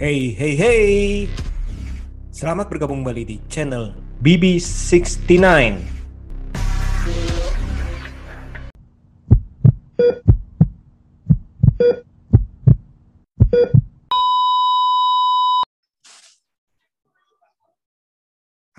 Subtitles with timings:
[0.00, 0.88] Hey, hey, hey.
[2.32, 3.92] Selamat bergabung kembali di channel
[4.24, 5.36] BB69.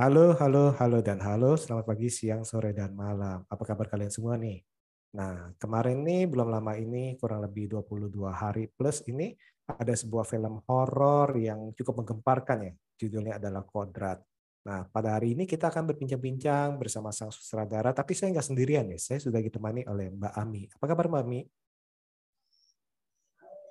[0.02, 1.54] Halo, halo, halo, dan halo.
[1.54, 3.46] Selamat pagi, siang, sore, dan malam.
[3.46, 4.66] Apa kabar kalian semua nih?
[5.12, 9.36] Nah, kemarin nih, belum lama ini, kurang lebih 22 hari plus ini,
[9.68, 12.74] ada sebuah film horor yang cukup menggemparkan ya.
[12.96, 14.24] Judulnya adalah Kodrat.
[14.62, 19.00] Nah, pada hari ini kita akan berbincang-bincang bersama sang sutradara, tapi saya nggak sendirian ya.
[19.02, 20.70] Saya sudah ditemani oleh Mbak Ami.
[20.70, 21.42] Apa kabar Mbak Ami?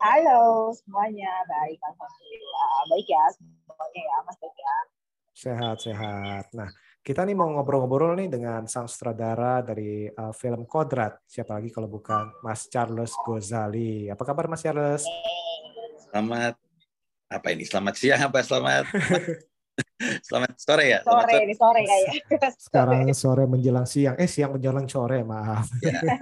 [0.01, 2.75] Halo semuanya, baik Alhamdulillah.
[2.89, 4.77] Baik ya semuanya ya, Mas baik ya.
[5.37, 6.47] Sehat-sehat.
[6.57, 6.69] Nah,
[7.01, 11.25] kita nih mau ngobrol-ngobrol nih dengan sang sutradara dari uh, film Kodrat.
[11.25, 14.13] Siapa lagi kalau bukan Mas Charles Gozali.
[14.13, 15.09] Apa kabar Mas Charles?
[16.13, 16.61] Selamat
[17.33, 17.65] apa ini?
[17.65, 18.85] Selamat siang apa selamat
[20.29, 21.01] selamat sore ya?
[21.01, 22.13] Sore, Selamat ini sore kayak.
[22.69, 24.17] Sekarang sore menjelang siang.
[24.21, 25.73] Eh, siang menjelang sore, maaf.
[25.81, 26.05] Ya.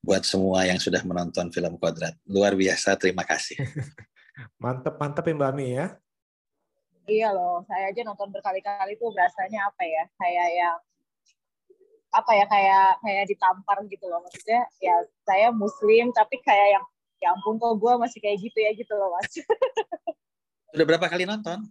[0.04, 2.12] buat semua yang sudah menonton film Kodrat.
[2.28, 3.56] Luar biasa, terima kasih.
[4.62, 5.86] Mantep, mantep ya Mbak Mi ya.
[7.06, 10.04] Iya loh, saya aja nonton berkali-kali tuh rasanya apa ya?
[10.18, 10.76] Kayak yang
[12.14, 14.94] apa ya kayak kayak ditampar gitu loh maksudnya ya
[15.26, 16.84] saya muslim tapi kayak yang
[17.24, 19.32] ya ampun kok gue masih kayak gitu ya gitu loh mas
[20.74, 21.70] Sudah berapa kali nonton?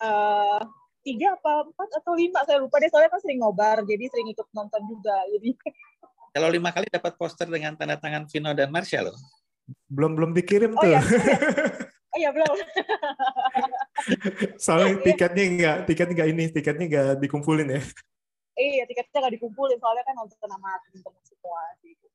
[0.00, 0.60] Eh,
[1.00, 4.48] tiga apa empat atau lima saya lupa deh soalnya kan sering ngobar jadi sering ikut
[4.52, 5.50] nonton juga jadi
[6.36, 9.18] Kalau lima kali dapat poster dengan tanda tangan Vino dan Marsha loh.
[9.90, 10.86] Belum belum dikirim oh tuh.
[10.94, 11.02] iya
[12.14, 12.54] oh iya belum
[14.62, 15.02] Soalnya Iya.
[15.10, 17.82] tiketnya nggak, tiketnya nggak ini, tiketnya nggak dikumpulin ya.
[18.54, 22.06] iya tiketnya nggak dikumpulin soalnya kan nonton sama teman-teman semua gitu.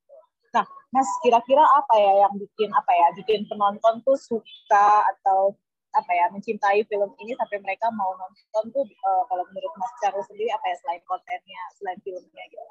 [0.56, 0.64] Nah,
[0.96, 5.52] Mas kira-kira apa ya yang bikin apa ya bikin penonton tuh suka atau
[5.92, 10.24] apa ya mencintai film ini sampai mereka mau nonton tuh eh, kalau menurut Mas Charles
[10.32, 12.64] sendiri apa ya selain kontennya selain filmnya gitu.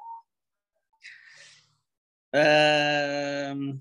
[2.35, 3.79] Em,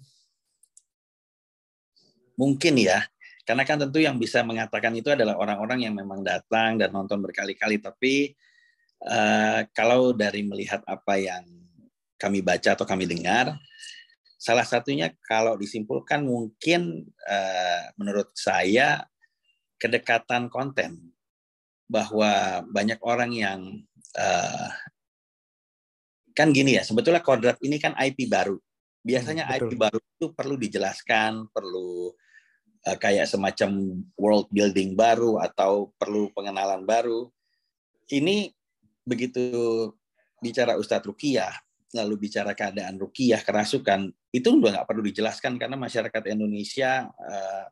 [2.38, 3.02] mungkin ya,
[3.42, 7.82] karena kan tentu yang bisa mengatakan itu adalah orang-orang yang memang datang dan nonton berkali-kali.
[7.82, 8.30] Tapi
[9.02, 11.42] eh, kalau dari melihat apa yang
[12.18, 13.58] kami baca atau kami dengar,
[14.44, 19.08] salah satunya kalau disimpulkan mungkin eh, menurut saya
[19.80, 21.16] kedekatan konten
[21.88, 23.60] bahwa banyak orang yang
[24.20, 24.68] eh,
[26.36, 28.60] kan gini ya sebetulnya kodrat ini kan IP baru.
[29.00, 29.56] Biasanya Hmm.
[29.64, 32.12] IP baru itu perlu dijelaskan perlu
[32.84, 37.32] eh, kayak semacam world building baru atau perlu pengenalan baru.
[38.12, 38.52] Ini
[39.08, 39.40] begitu
[40.44, 41.63] bicara Ustadz Rukiah
[41.94, 47.64] lalu bicara keadaan Rukiah kerasukan itu udah nggak perlu dijelaskan karena masyarakat Indonesia eh,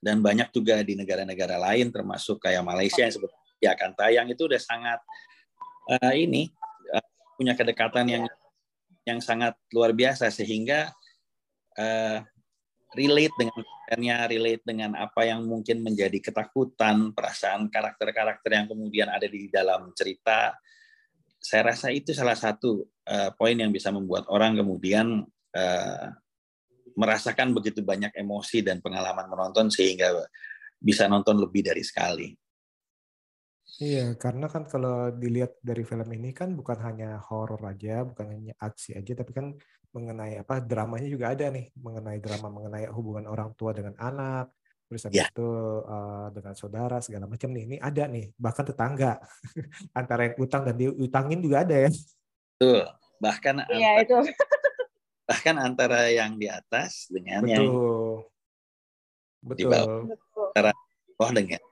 [0.00, 4.60] dan banyak juga di negara-negara lain termasuk kayak Malaysia yang sebetulnya akan tayang itu udah
[4.60, 5.00] sangat
[5.96, 6.48] eh, ini
[6.92, 7.06] eh,
[7.36, 8.24] punya kedekatan yang
[9.08, 10.92] yang sangat luar biasa sehingga
[11.80, 12.20] eh,
[12.94, 13.64] relate dengan
[14.26, 20.54] relate dengan apa yang mungkin menjadi ketakutan, perasaan karakter-karakter yang kemudian ada di dalam cerita.
[21.40, 25.26] Saya rasa itu salah satu uh, poin yang bisa membuat orang kemudian
[25.58, 26.06] uh,
[26.94, 30.14] merasakan begitu banyak emosi dan pengalaman menonton sehingga
[30.78, 32.32] bisa nonton lebih dari sekali.
[33.80, 38.52] Iya, karena kan kalau dilihat dari film ini kan bukan hanya horor aja, bukan hanya
[38.60, 39.56] aksi aja, tapi kan
[39.94, 44.52] mengenai apa dramanya juga ada nih, mengenai drama mengenai hubungan orang tua dengan anak,
[44.84, 45.32] terus habis ya.
[45.32, 45.48] itu
[45.86, 47.62] uh, dengan saudara segala macam nih.
[47.72, 49.16] Ini ada nih, bahkan tetangga
[49.98, 51.90] antara yang utang dan diutangin juga ada ya.
[52.60, 52.84] Betul.
[53.24, 54.16] Bahkan Iya, itu.
[55.30, 57.56] bahkan antara yang di atas dengan Betul.
[57.56, 57.64] yang
[59.40, 59.56] Betul.
[59.56, 60.00] di bawah.
[60.52, 60.72] Antara
[61.16, 61.62] bawah dengan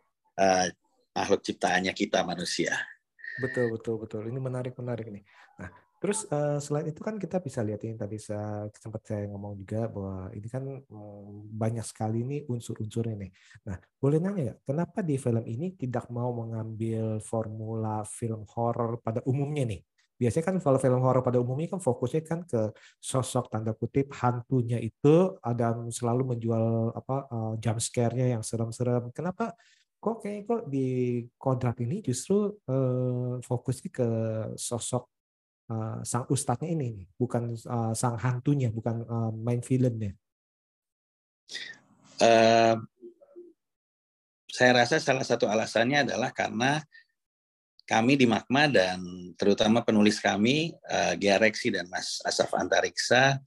[0.41, 0.67] uh,
[1.13, 2.73] makhluk ciptaannya kita manusia.
[3.45, 4.23] Betul betul betul.
[4.33, 5.21] Ini menarik menarik nih.
[5.61, 5.69] Nah,
[6.01, 9.93] terus uh, selain itu kan kita bisa lihat ini tadi saya sempat saya ngomong juga
[9.93, 13.31] bahwa ini kan um, banyak sekali nih unsur-unsurnya nih.
[13.69, 19.21] Nah, boleh nanya ya, kenapa di film ini tidak mau mengambil formula film horor pada
[19.29, 19.83] umumnya nih?
[20.19, 24.83] Biasanya kan kalau film horor pada umumnya kan fokusnya kan ke sosok tanda kutip hantunya
[24.83, 29.15] itu ada selalu menjual apa uh, jump scare-nya yang serem-serem.
[29.15, 29.55] Kenapa
[29.99, 30.87] kok kayak kok di
[31.35, 34.09] kodrat ini justru uh, fokusnya ke
[34.55, 35.11] sosok
[35.71, 40.15] uh, sang ustadznya ini bukan uh, sang hantunya bukan uh, main filmnya
[42.23, 42.79] uh,
[44.49, 46.83] saya rasa salah satu alasannya adalah karena
[47.89, 49.01] kami di Magma dan
[49.41, 53.41] terutama penulis kami uh, dan Mas Asaf Antariksa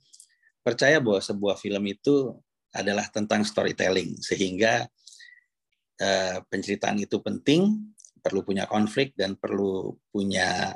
[0.66, 2.34] percaya bahwa sebuah film itu
[2.74, 4.90] adalah tentang storytelling sehingga
[6.02, 10.74] Eh, penceritaan itu penting, perlu punya konflik dan perlu punya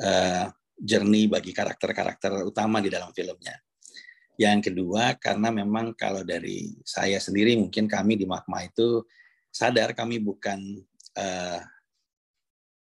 [0.00, 3.60] uh, journey bagi karakter-karakter utama di dalam filmnya.
[4.40, 9.04] Yang kedua, karena memang kalau dari saya sendiri, mungkin kami di Magma itu
[9.52, 10.80] sadar kami bukan
[11.20, 11.60] uh,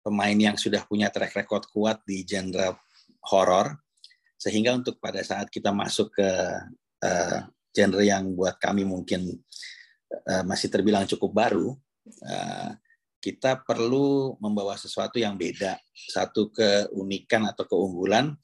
[0.04, 2.76] pemain yang sudah punya track record kuat di genre
[3.32, 3.72] horor,
[4.36, 6.30] sehingga untuk pada saat kita masuk ke
[7.00, 7.38] uh,
[7.72, 9.40] genre yang buat kami mungkin
[10.22, 11.74] Eh, masih terbilang cukup baru,
[12.06, 12.70] eh,
[13.18, 18.36] kita perlu membawa sesuatu yang beda, satu keunikan atau keunggulan,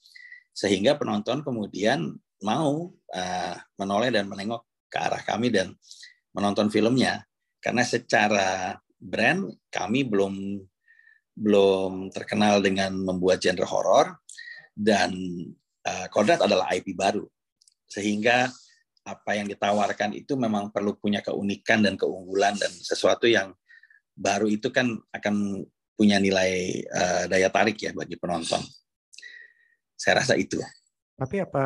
[0.51, 5.77] sehingga penonton kemudian mau uh, menoleh dan menengok ke arah kami dan
[6.33, 7.21] menonton filmnya.
[7.61, 10.57] Karena secara brand kami belum
[11.41, 14.07] belum terkenal dengan membuat genre horor
[14.77, 15.17] dan
[15.89, 17.25] uh, Kodrat adalah IP baru,
[17.89, 18.53] sehingga
[19.01, 23.57] apa yang ditawarkan itu memang perlu punya keunikan dan keunggulan dan sesuatu yang
[24.13, 25.65] baru itu kan akan
[25.97, 28.61] punya nilai uh, daya tarik ya bagi penonton.
[29.97, 30.61] Saya rasa itu.
[31.17, 31.65] Tapi apa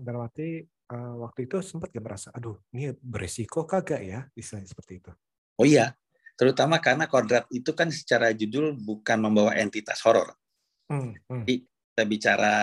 [0.00, 5.12] Darwati uh, waktu itu sempat gak merasa, aduh ini beresiko kagak ya, istilahnya seperti itu?
[5.60, 5.92] Oh iya,
[6.38, 10.38] terutama karena kodrat itu kan secara judul bukan membawa entitas horor.
[10.86, 11.42] Hmm, hmm.
[11.42, 12.56] Jadi kita bicara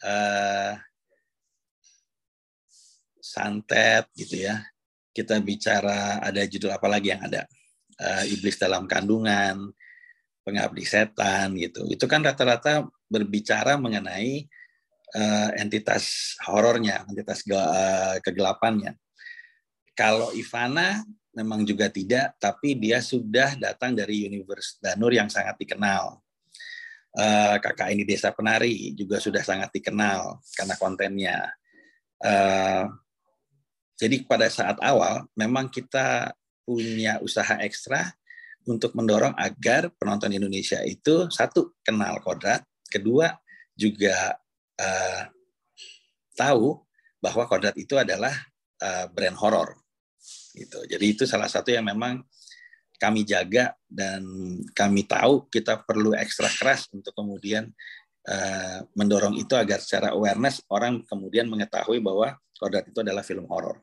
[0.00, 0.72] uh,
[3.20, 4.64] santet gitu ya.
[5.12, 7.44] Kita bicara ada judul apa lagi yang ada?
[8.00, 9.70] Uh, iblis dalam kandungan,
[10.42, 11.84] pengabdi setan gitu.
[11.92, 14.48] Itu kan rata-rata berbicara mengenai
[15.14, 18.96] uh, entitas horornya, entitas uh, kegelapannya.
[19.92, 26.20] Kalau Ivana memang juga tidak, tapi dia sudah datang dari universe Danur yang sangat dikenal.
[27.60, 31.38] Kakak ini desa penari juga sudah sangat dikenal karena kontennya.
[32.22, 32.88] Uh,
[34.00, 36.32] jadi pada saat awal memang kita
[36.64, 38.14] punya usaha ekstra
[38.64, 43.34] untuk mendorong agar penonton Indonesia itu satu kenal kodrat, kedua
[43.74, 44.38] juga
[44.78, 45.22] uh,
[46.38, 46.78] tahu
[47.18, 48.32] bahwa kodrat itu adalah
[48.80, 49.81] uh, brand horor.
[50.52, 50.78] Gitu.
[50.84, 52.20] Jadi itu salah satu yang memang
[53.00, 54.22] kami jaga dan
[54.70, 57.66] kami tahu kita perlu ekstra keras untuk kemudian
[58.30, 63.82] uh, mendorong itu agar secara awareness orang kemudian mengetahui bahwa kodrat itu adalah film horor.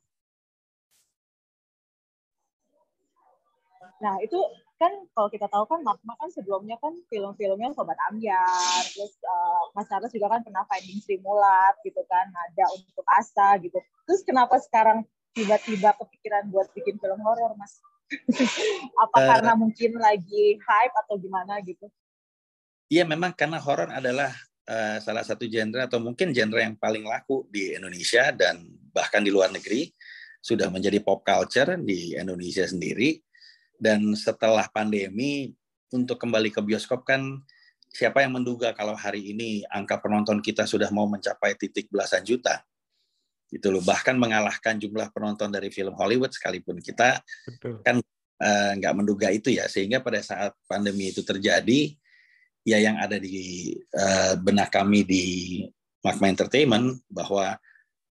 [4.00, 4.40] Nah itu
[4.80, 9.92] kan kalau kita tahu kan Magma kan sebelumnya kan film-filmnya Sobat Ambyar, terus uh, Mas
[9.92, 13.76] Charles juga kan pernah Finding Sri Mulat gitu kan, ada untuk Asa gitu.
[14.08, 17.79] Terus kenapa sekarang tiba-tiba kepikiran buat bikin film horor Mas?
[19.03, 21.86] Apa uh, karena mungkin lagi hype atau gimana gitu?
[22.89, 24.33] Iya memang karena horor adalah
[24.65, 29.29] uh, salah satu genre atau mungkin genre yang paling laku di Indonesia dan bahkan di
[29.29, 29.93] luar negeri
[30.41, 33.21] sudah menjadi pop culture di Indonesia sendiri
[33.77, 35.53] dan setelah pandemi
[35.93, 37.41] untuk kembali ke bioskop kan
[37.89, 42.62] siapa yang menduga kalau hari ini angka penonton kita sudah mau mencapai titik belasan juta.
[43.50, 43.82] Gitu loh.
[43.82, 47.82] Bahkan mengalahkan jumlah penonton dari film Hollywood sekalipun kita Betul.
[47.82, 47.98] kan
[48.39, 49.65] uh, nggak menduga itu ya.
[49.65, 51.94] Sehingga pada saat pandemi itu terjadi
[52.63, 55.25] ya yang ada di uh, benak kami di
[56.06, 57.58] Magma Entertainment bahwa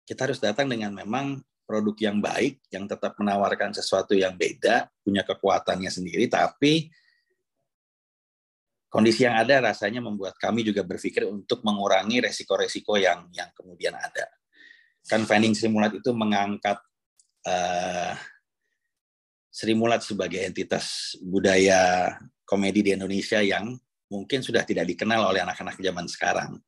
[0.06, 5.24] kita harus datang dengan memang produk yang baik yang tetap menawarkan sesuatu yang beda punya
[5.24, 6.90] kekuatannya sendiri tapi
[8.92, 14.28] kondisi yang ada rasanya membuat kami juga berpikir untuk mengurangi resiko-resiko yang yang kemudian ada
[15.06, 16.78] kan Fanning Sri Mulat itu mengangkat
[17.46, 18.14] uh,
[19.52, 22.14] Sri Mulat sebagai entitas budaya
[22.46, 23.76] komedi di Indonesia yang
[24.12, 26.60] mungkin sudah tidak dikenal oleh anak-anak zaman sekarang.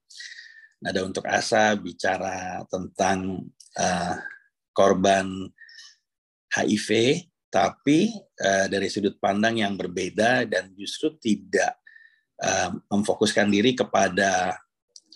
[0.84, 3.40] Ada untuk Asa bicara tentang
[3.76, 4.16] uh,
[4.72, 5.48] korban
[6.52, 11.80] HIV, tapi uh, dari sudut pandang yang berbeda dan justru tidak
[12.44, 14.60] uh, memfokuskan diri kepada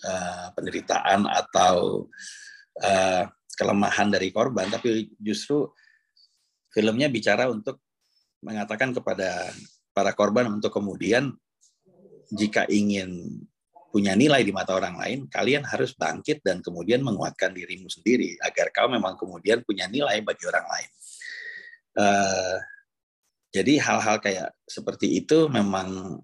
[0.05, 2.07] uh, penderitaan atau
[2.83, 3.23] uh,
[3.55, 5.67] kelemahan dari korban, tapi justru
[6.71, 7.83] filmnya bicara untuk
[8.39, 9.51] mengatakan kepada
[9.91, 11.35] para korban untuk kemudian
[12.31, 13.41] jika ingin
[13.89, 18.69] punya nilai di mata orang lain, kalian harus bangkit dan kemudian menguatkan dirimu sendiri agar
[18.69, 20.89] kau memang kemudian punya nilai bagi orang lain.
[21.97, 22.57] Uh,
[23.49, 26.21] jadi hal-hal kayak seperti itu memang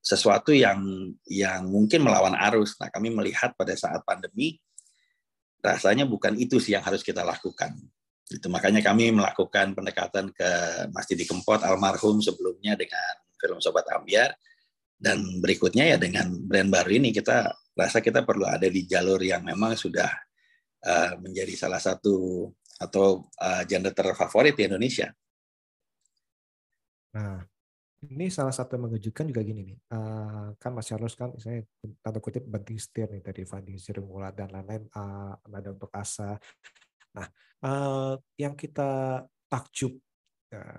[0.00, 0.80] sesuatu yang
[1.28, 2.80] yang mungkin melawan arus.
[2.80, 4.56] Nah, kami melihat pada saat pandemi
[5.58, 7.74] rasanya bukan itu sih yang harus kita lakukan.
[8.28, 10.50] Itu makanya kami melakukan pendekatan ke
[10.92, 14.36] Masjid di Kempot almarhum sebelumnya dengan film Sobat Ambiar
[14.98, 19.46] dan berikutnya ya dengan brand baru ini kita rasa kita perlu ada di jalur yang
[19.46, 20.10] memang sudah
[20.82, 22.46] uh, menjadi salah satu
[22.78, 25.08] atau uh, genre terfavorit di Indonesia.
[27.14, 27.42] Nah,
[28.06, 31.66] ini salah satu yang mengejutkan juga gini nih, uh, kan Mas Charles kan misalnya
[31.98, 36.38] tanda kutip banting setir nih dari Fandi Sirungula dan lain-lain, uh, ada untuk Asa.
[37.18, 37.26] Nah,
[37.66, 39.98] uh, yang kita takjub,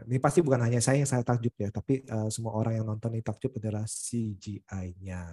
[0.08, 3.12] ini pasti bukan hanya saya yang saya takjub ya, tapi uh, semua orang yang nonton
[3.12, 5.24] ini takjub adalah CGI-nya.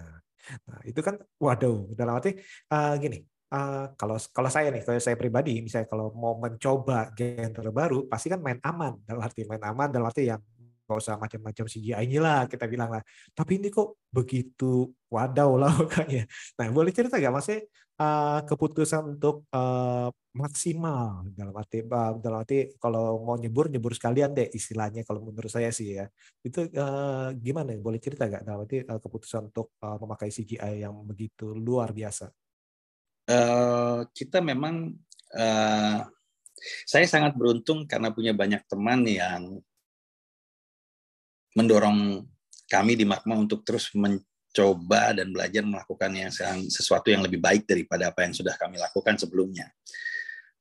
[0.67, 2.35] Nah, itu kan waduh, dalam arti
[2.71, 7.71] uh, gini, Uh, kalau kalau saya nih, kalau saya pribadi, misalnya kalau mau mencoba genre
[7.71, 8.99] baru, pasti kan main aman.
[9.07, 10.43] Dalam arti main aman, dalam arti yang
[10.87, 13.03] nggak usah macam-macam CGI-nya lah kita bilang lah.
[13.35, 16.23] Tapi ini kok begitu wadaw lah kayaknya.
[16.55, 22.77] Nah boleh cerita nggak mas uh, keputusan untuk uh, maksimal dalam arti uh, dalam arti
[22.77, 26.05] kalau mau nyebur nyebur sekalian deh istilahnya kalau menurut saya sih ya
[26.45, 30.95] itu uh, gimana boleh cerita nggak dalam arti uh, keputusan untuk uh, memakai CGI yang
[31.03, 32.29] begitu luar biasa?
[33.27, 34.95] Uh, kita memang
[35.35, 35.99] uh,
[36.87, 39.59] saya sangat beruntung karena punya banyak teman yang
[41.57, 42.21] mendorong
[42.69, 46.29] kami di Magma untuk terus mencoba dan belajar melakukan yang
[46.69, 49.65] sesuatu yang lebih baik daripada apa yang sudah kami lakukan sebelumnya.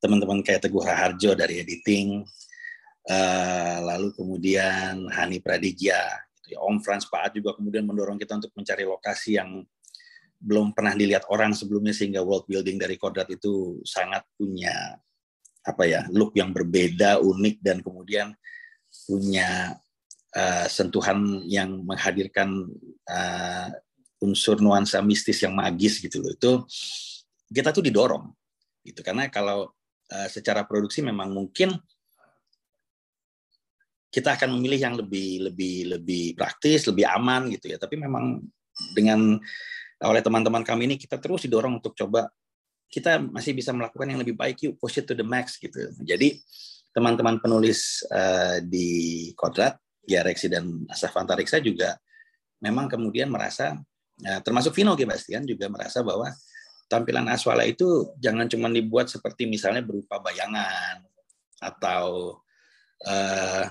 [0.00, 2.24] Teman-teman kayak Teguh Raharjo dari editing,
[3.12, 6.58] uh, lalu kemudian Hani Pradijya, gitu ya.
[6.62, 9.66] Om Frans Paat juga kemudian mendorong kita untuk mencari lokasi yang
[10.36, 14.94] belum pernah dilihat orang sebelumnya sehingga world building dari Kodrat itu sangat punya
[15.66, 18.30] apa ya look yang berbeda unik dan kemudian
[19.08, 19.74] punya
[20.36, 22.68] uh, sentuhan yang menghadirkan
[23.08, 23.68] uh,
[24.20, 26.32] unsur nuansa mistis yang magis gitu loh.
[26.36, 26.52] Itu
[27.48, 28.28] kita tuh didorong
[28.84, 29.00] gitu.
[29.00, 29.72] Karena kalau
[30.12, 31.72] uh, secara produksi memang mungkin
[34.12, 37.80] kita akan memilih yang lebih lebih lebih praktis lebih aman gitu ya.
[37.80, 38.40] Tapi memang
[38.92, 39.40] dengan
[40.04, 42.28] oleh teman-teman kami ini kita terus didorong untuk coba
[42.86, 45.90] kita masih bisa melakukan yang lebih baik yuk push it to the max gitu.
[46.04, 46.38] Jadi
[46.96, 49.76] teman-teman penulis uh, di Kodrat
[50.06, 51.98] ya dan Asaf Antariksa juga
[52.62, 53.76] memang kemudian merasa
[54.22, 56.32] ya, termasuk Vino Gebastian juga merasa bahwa
[56.86, 61.02] tampilan Aswala itu jangan cuma dibuat seperti misalnya berupa bayangan
[61.58, 62.38] atau
[63.04, 63.64] uh,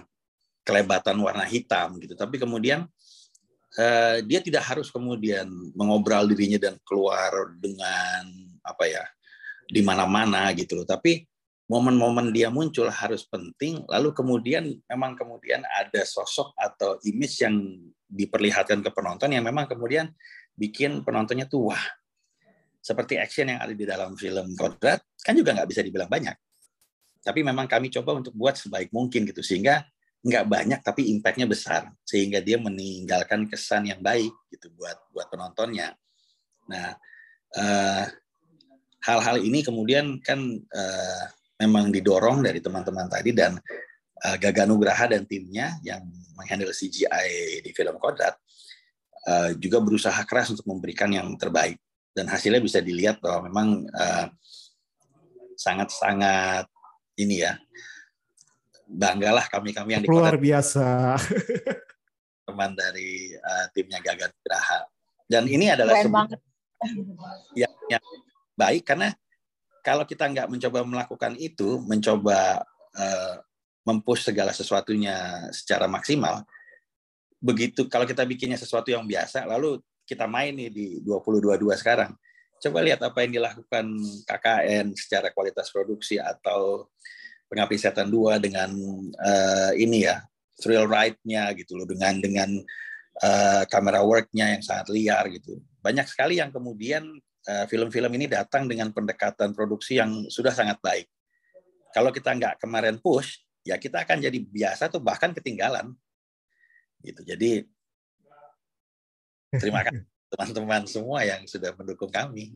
[0.66, 2.18] kelebatan warna hitam gitu.
[2.18, 2.84] Tapi kemudian
[3.80, 8.28] uh, dia tidak harus kemudian mengobral dirinya dan keluar dengan
[8.66, 9.04] apa ya
[9.70, 10.88] di mana-mana gitu loh.
[10.88, 11.24] Tapi
[11.66, 17.56] momen-momen dia muncul harus penting lalu kemudian memang kemudian ada sosok atau image yang
[18.06, 20.14] diperlihatkan ke penonton yang memang kemudian
[20.56, 21.86] bikin penontonnya tuh wah.
[22.86, 26.38] Seperti action yang ada di dalam film Kodrat kan juga nggak bisa dibilang banyak.
[27.26, 29.82] Tapi memang kami coba untuk buat sebaik mungkin gitu sehingga
[30.26, 35.98] nggak banyak tapi impactnya besar sehingga dia meninggalkan kesan yang baik gitu buat buat penontonnya.
[36.70, 36.94] Nah
[37.58, 38.06] eh,
[39.02, 43.56] hal-hal ini kemudian kan uh, memang didorong dari teman-teman tadi dan
[44.26, 46.04] uh, Gaga Nugraha dan timnya yang
[46.36, 48.36] menghandle CGI di film Kodrat
[49.28, 51.80] uh, juga berusaha keras untuk memberikan yang terbaik.
[52.16, 54.28] Dan hasilnya bisa dilihat bahwa memang uh,
[55.60, 56.68] sangat-sangat
[57.20, 57.60] ini ya
[58.88, 61.20] banggalah kami-kami yang di luar biasa.
[62.48, 64.88] Teman dari uh, timnya Gagan Graha
[65.26, 66.38] dan ini adalah sebuah
[67.58, 68.06] yang, yang
[68.54, 69.10] baik karena
[69.86, 72.66] kalau kita nggak mencoba melakukan itu mencoba
[72.98, 73.36] uh,
[73.86, 76.42] mempush segala sesuatunya secara maksimal
[77.38, 82.14] begitu kalau kita bikinnya sesuatu yang biasa lalu kita main nih di 2022 sekarang.
[82.62, 83.86] Coba lihat apa yang dilakukan
[84.24, 86.88] KKN secara kualitas produksi atau
[87.52, 88.72] pengabdi setan dua dengan
[89.20, 90.24] uh, ini ya
[90.56, 92.50] thrill ride-nya gitu loh dengan dengan
[93.22, 95.60] uh, kamera work-nya yang sangat liar gitu.
[95.84, 101.06] Banyak sekali yang kemudian uh, film-film ini datang dengan pendekatan produksi yang sudah sangat baik.
[101.94, 105.90] Kalau kita nggak kemarin push ya kita akan jadi biasa atau bahkan ketinggalan.
[107.02, 107.22] Gitu.
[107.26, 107.52] Jadi
[109.58, 112.54] terima kasih teman-teman semua yang sudah mendukung kami.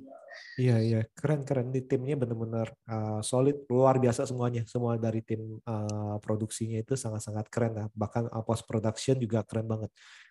[0.59, 1.01] Iya iya.
[1.17, 1.73] Keren keren.
[1.73, 3.65] Di timnya benar-benar uh, solid.
[3.71, 4.67] Luar biasa semuanya.
[4.69, 7.87] Semua dari tim uh, produksinya itu sangat-sangat keren lah.
[7.95, 9.89] Bahkan uh, post production juga keren banget.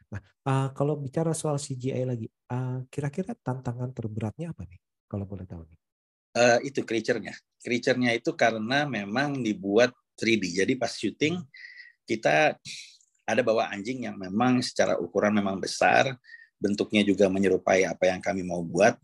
[0.08, 5.44] Nah uh, kalau bicara soal CGI lagi uh, kira-kira tantangan terberatnya apa nih kalau boleh
[5.44, 5.78] tahu nih?
[6.38, 7.34] Uh, itu creature-nya.
[7.58, 10.64] Creature-nya itu karena memang dibuat 3D.
[10.64, 11.40] Jadi pas syuting
[12.04, 12.56] kita
[13.28, 16.16] ada bawa anjing yang memang secara ukuran memang besar,
[16.56, 18.96] bentuknya juga menyerupai apa yang kami mau buat.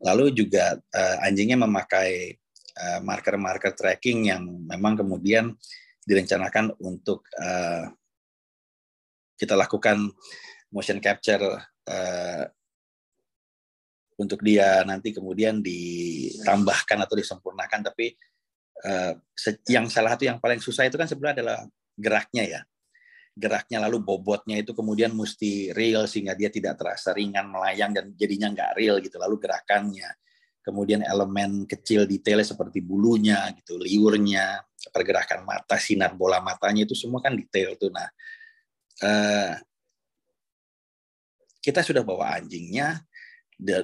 [0.00, 2.36] Lalu juga uh, anjingnya memakai
[2.76, 5.56] marker marker-marker tracking yang memang kemudian
[6.04, 7.88] direncanakan untuk uh,
[9.36, 10.10] kita lakukan
[10.72, 11.44] motion capture
[11.86, 12.44] uh,
[14.16, 17.80] untuk dia nanti kemudian ditambahkan atau disempurnakan.
[17.92, 18.16] Tapi
[18.88, 19.12] uh,
[19.68, 21.58] yang salah satu yang paling susah itu kan sebenarnya adalah
[21.94, 22.60] geraknya ya.
[23.36, 28.48] Geraknya lalu bobotnya itu kemudian mesti real sehingga dia tidak terasa ringan melayang dan jadinya
[28.48, 29.20] nggak real gitu.
[29.20, 30.08] Lalu gerakannya
[30.66, 34.58] kemudian elemen kecil detailnya seperti bulunya gitu liurnya
[34.90, 37.92] pergerakan mata sinar bola matanya itu semua kan detail tuh.
[37.94, 38.10] Nah
[39.02, 39.52] eh,
[41.66, 43.02] kita sudah bawa anjingnya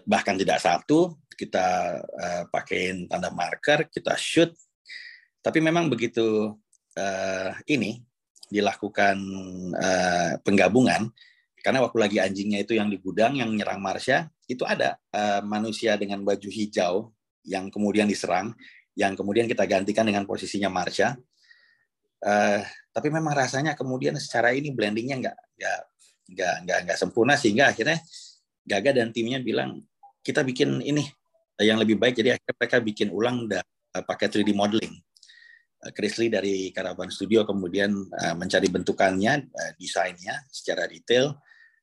[0.07, 4.53] bahkan tidak satu kita uh, pakein tanda marker kita shoot.
[5.43, 6.55] Tapi memang begitu
[6.95, 7.99] uh, ini
[8.53, 9.17] dilakukan
[10.45, 11.09] penggabungan
[11.65, 15.01] karena waktu lagi anjingnya itu yang di gudang yang nyerang Marsha itu ada
[15.41, 17.17] manusia dengan baju hijau
[17.49, 18.53] yang kemudian diserang
[18.93, 21.17] yang kemudian kita gantikan dengan posisinya Marsha
[22.23, 22.61] uh,
[22.93, 25.37] tapi memang rasanya kemudian secara ini blendingnya nggak
[26.33, 27.99] nggak nggak nggak sempurna sehingga akhirnya
[28.63, 29.83] Gaga dan timnya bilang
[30.23, 31.03] kita bikin ini
[31.59, 32.15] yang lebih baik.
[32.15, 34.95] Jadi akhirnya mereka bikin ulang dan pakai 3D modeling.
[35.83, 37.91] Eh, Chris Lee dari Caravan Studio kemudian
[38.39, 41.35] mencari bentukannya, desainnya secara detail,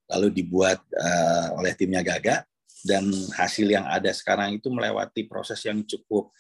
[0.08, 0.80] lalu dibuat
[1.60, 2.48] oleh timnya Gaga
[2.88, 6.32] dan hasil yang ada sekarang itu melewati proses yang cukup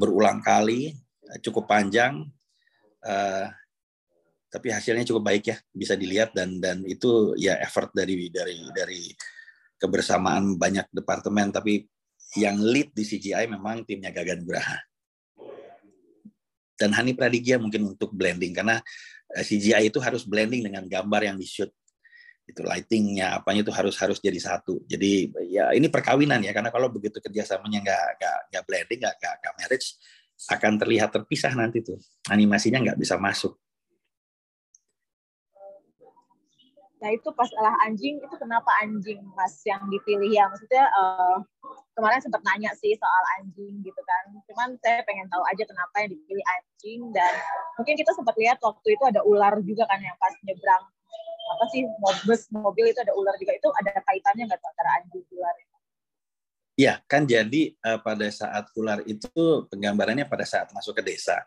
[0.00, 0.96] berulang kali,
[1.44, 2.24] cukup panjang,
[3.06, 3.46] uh,
[4.50, 9.02] tapi hasilnya cukup baik ya, bisa dilihat dan dan itu ya effort dari dari dari
[9.78, 11.86] kebersamaan banyak departemen, tapi
[12.34, 14.82] yang lead di CGI memang timnya Gagan Graha
[16.76, 18.78] dan Hani Pradigya mungkin untuk blending karena
[19.32, 21.72] eh, CGI itu harus blending dengan gambar yang di shoot
[22.46, 24.78] itu lightingnya apanya itu harus harus jadi satu.
[24.86, 29.54] Jadi ya ini perkawinan ya karena kalau begitu kerjasamanya nggak nggak nggak blending nggak nggak
[29.58, 29.98] marriage
[30.52, 31.96] akan terlihat terpisah nanti tuh
[32.28, 33.56] animasinya nggak bisa masuk
[36.96, 40.48] Nah itu pas alah anjing itu kenapa anjing mas yang dipilih ya?
[40.48, 41.38] Maksudnya uh,
[41.92, 44.32] kemarin sempat nanya sih soal anjing gitu kan.
[44.48, 47.32] Cuman saya pengen tahu aja kenapa yang dipilih anjing dan
[47.76, 50.84] mungkin kita sempat lihat waktu itu ada ular juga kan yang pas nyebrang
[51.46, 51.86] apa sih
[52.26, 55.54] bus mobil itu ada ular juga itu ada kaitannya nggak antara anjing ular?
[56.76, 61.40] Iya kan jadi uh, pada saat ular itu penggambarannya pada saat masuk ke desa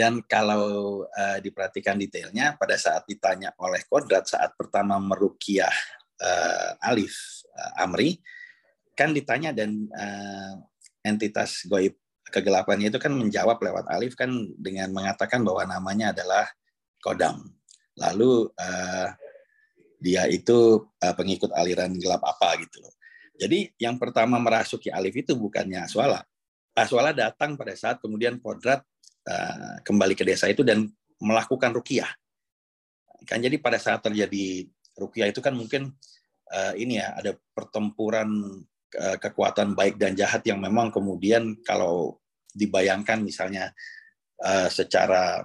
[0.00, 5.72] dan kalau uh, diperhatikan detailnya, pada saat ditanya oleh Kodrat saat pertama merukiah
[6.22, 8.16] uh, Alif uh, Amri,
[8.94, 10.56] kan ditanya dan uh,
[11.02, 16.46] entitas goib kegelapannya itu kan menjawab lewat Alif kan dengan mengatakan bahwa namanya adalah
[17.02, 17.50] Kodam.
[17.98, 19.08] Lalu uh,
[20.00, 22.94] dia itu uh, pengikut aliran gelap apa gitu loh.
[23.40, 26.20] Jadi yang pertama merasuki Alif itu bukannya Aswala.
[26.76, 28.84] Aswala datang pada saat kemudian Kodrat
[29.20, 30.88] Eh, kembali ke desa itu dan
[31.20, 32.08] melakukan rukiah.
[33.28, 34.64] Kan jadi pada saat terjadi
[34.96, 35.92] rukiah itu kan mungkin
[36.48, 38.26] uh, ini ya ada pertempuran
[38.96, 42.16] uh, kekuatan baik dan jahat yang memang kemudian kalau
[42.56, 43.76] dibayangkan misalnya
[44.40, 45.44] uh, secara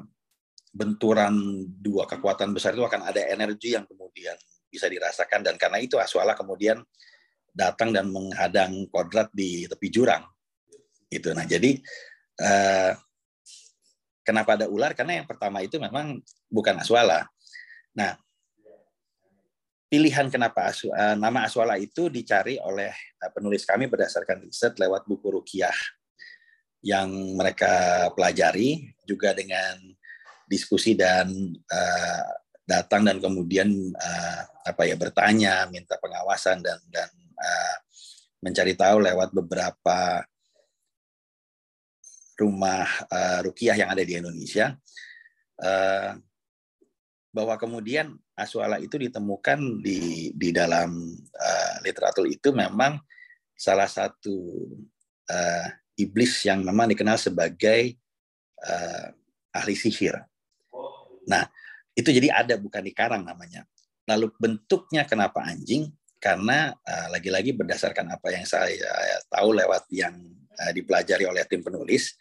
[0.72, 1.36] benturan
[1.76, 4.40] dua kekuatan besar itu akan ada energi yang kemudian
[4.72, 6.80] bisa dirasakan dan karena itu Aswala kemudian
[7.56, 10.28] datang dan menghadang kodrat di tepi jurang.
[11.08, 11.32] Itu.
[11.32, 11.80] Nah, jadi
[12.44, 12.92] uh,
[14.28, 14.92] kenapa ada ular?
[14.92, 16.20] Karena yang pertama itu memang
[16.52, 17.24] bukan aswala.
[17.96, 18.20] Nah,
[19.88, 22.92] pilihan kenapa uh, nama aswala itu dicari oleh
[23.24, 25.76] uh, penulis kami berdasarkan riset lewat buku rukiah
[26.84, 29.80] yang mereka pelajari juga dengan
[30.46, 31.32] diskusi dan
[31.72, 32.30] uh,
[32.66, 37.76] datang dan kemudian uh, apa ya bertanya, minta pengawasan dan dan uh,
[38.40, 40.24] mencari tahu lewat beberapa
[42.36, 44.76] rumah uh, rukiah yang ada di Indonesia
[45.64, 46.16] uh,
[47.32, 53.00] bahwa kemudian aswala itu ditemukan di di dalam uh, literatur itu memang
[53.56, 54.36] salah satu
[55.32, 57.96] uh, iblis yang memang dikenal sebagai
[58.64, 59.08] uh,
[59.56, 60.20] ahli sihir.
[61.28, 61.48] Nah,
[61.96, 63.64] itu jadi ada bukan dikarang namanya.
[64.06, 65.90] Lalu bentuknya kenapa anjing?
[66.26, 70.18] Karena uh, lagi-lagi berdasarkan apa yang saya tahu lewat yang
[70.58, 72.18] uh, dipelajari oleh tim penulis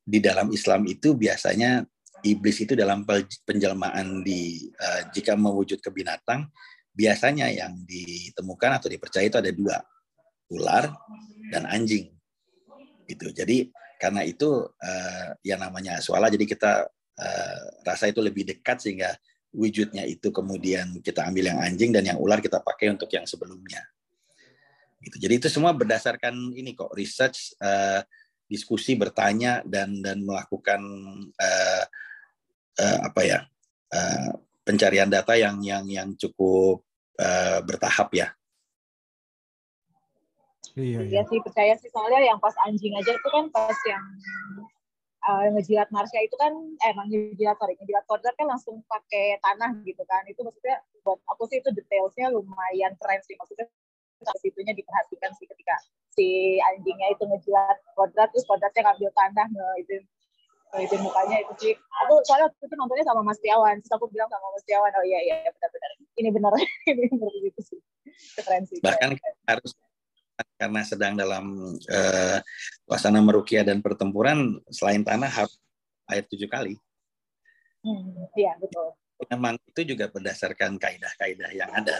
[0.00, 1.84] di dalam Islam itu biasanya
[2.24, 3.04] iblis itu dalam
[3.44, 6.48] penjelmaan di uh, jika mewujud ke binatang
[6.96, 9.76] biasanya yang ditemukan atau dipercaya itu ada dua
[10.48, 10.88] ular
[11.52, 12.08] dan anjing.
[13.04, 13.28] Gitu.
[13.36, 13.68] Jadi
[14.00, 16.72] karena itu uh, yang namanya swala jadi kita
[17.20, 19.12] uh, rasa itu lebih dekat sehingga
[19.54, 23.80] wujudnya itu kemudian kita ambil yang anjing dan yang ular kita pakai untuk yang sebelumnya.
[24.98, 25.16] Gitu.
[25.22, 28.02] Jadi itu semua berdasarkan ini kok research, uh,
[28.50, 30.80] diskusi, bertanya dan dan melakukan
[31.38, 31.84] uh,
[32.82, 33.38] uh, apa ya
[33.94, 34.32] uh,
[34.66, 36.82] pencarian data yang yang yang cukup
[37.20, 38.28] uh, bertahap ya.
[40.74, 41.22] Iya, iya.
[41.30, 44.02] sih percaya sih soalnya yang pas anjing aja itu kan pas yang
[45.24, 46.52] uh, ngejilat Marsha itu kan
[46.84, 50.22] eh emang ngejilat sorry ngejilat Kodrat kan langsung pakai tanah gitu kan.
[50.28, 53.34] Itu maksudnya buat aku sih itu detailsnya lumayan keren sih.
[53.40, 53.66] Maksudnya
[54.40, 55.74] situnya diperhatikan sih ketika
[56.14, 59.94] si anjingnya itu ngejilat Kodrat terus Kodratnya ngambil tanah nge itu
[60.74, 61.74] itu mukanya itu sih.
[62.06, 65.04] Aku soalnya waktu itu nontonnya sama Mas Tiawan terus aku bilang sama Mas Tiawan oh
[65.06, 66.52] iya iya benar-benar ini benar
[66.90, 67.80] ini benar gitu sih.
[68.38, 69.14] Keren sih bahkan
[69.46, 69.70] harus
[70.58, 72.38] karena sedang dalam uh,
[72.86, 75.54] suasana merukia dan pertempuran selain tanah harus
[76.10, 76.74] air tujuh kali.
[77.84, 78.96] Hmm, iya betul.
[79.30, 81.96] Memang itu juga berdasarkan kaidah-kaidah yang ada.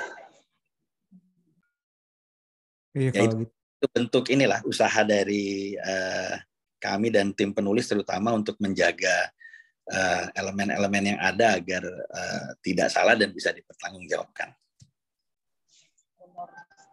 [2.94, 3.50] Iya, ya, itu, gitu.
[3.50, 6.34] itu bentuk inilah usaha dari uh,
[6.82, 9.30] kami dan tim penulis terutama untuk menjaga
[10.32, 14.48] elemen-elemen uh, yang ada agar uh, tidak salah dan bisa dipertanggungjawabkan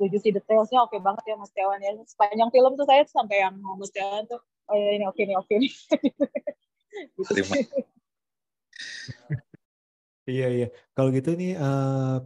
[0.02, 1.94] setuju sih detailsnya oke banget ya Mas Tiawan ya.
[2.10, 5.54] Sepanjang film tuh saya sampai yang Mas Tiawan tuh oh ya ini oke nih oke
[5.62, 5.72] nih.
[6.92, 7.40] Gitu.
[10.34, 10.68] iya iya.
[10.92, 12.20] Kalau gitu nih uh,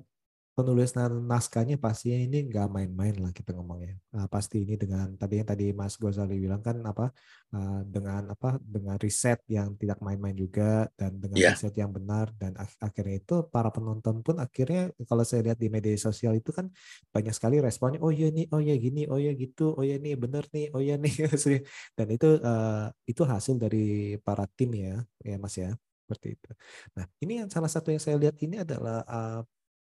[0.55, 3.99] penulis naskahnya pastinya ini nggak main-main lah kita ngomongnya.
[4.15, 7.11] Nah, pasti ini dengan tadi yang tadi Mas Gozali bilang kan apa
[7.51, 11.51] uh, dengan apa dengan riset yang tidak main-main juga dan dengan yeah.
[11.51, 15.67] riset yang benar dan ak akhirnya itu para penonton pun akhirnya kalau saya lihat di
[15.67, 16.71] media sosial itu kan
[17.11, 20.15] banyak sekali responnya oh iya nih oh ya gini oh ya gitu oh ya nih
[20.15, 21.13] benar nih oh ya nih
[21.99, 26.51] dan itu uh, itu hasil dari para tim ya ya Mas ya seperti itu.
[26.93, 29.41] Nah ini yang salah satu yang saya lihat ini adalah uh,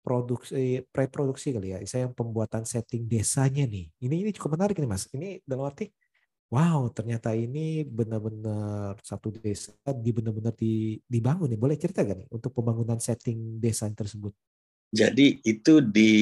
[0.07, 1.83] produksi preproduksi kali ya.
[1.83, 3.91] Saya yang pembuatan setting desanya nih.
[3.99, 5.11] Ini ini cukup menarik nih Mas.
[5.11, 5.91] Ini dalam arti
[6.47, 11.59] wow, ternyata ini benar-benar satu desa di benar-benar di, dibangun nih.
[11.59, 14.31] Boleh cerita gak nih untuk pembangunan setting desa tersebut?
[14.87, 16.13] Jadi itu di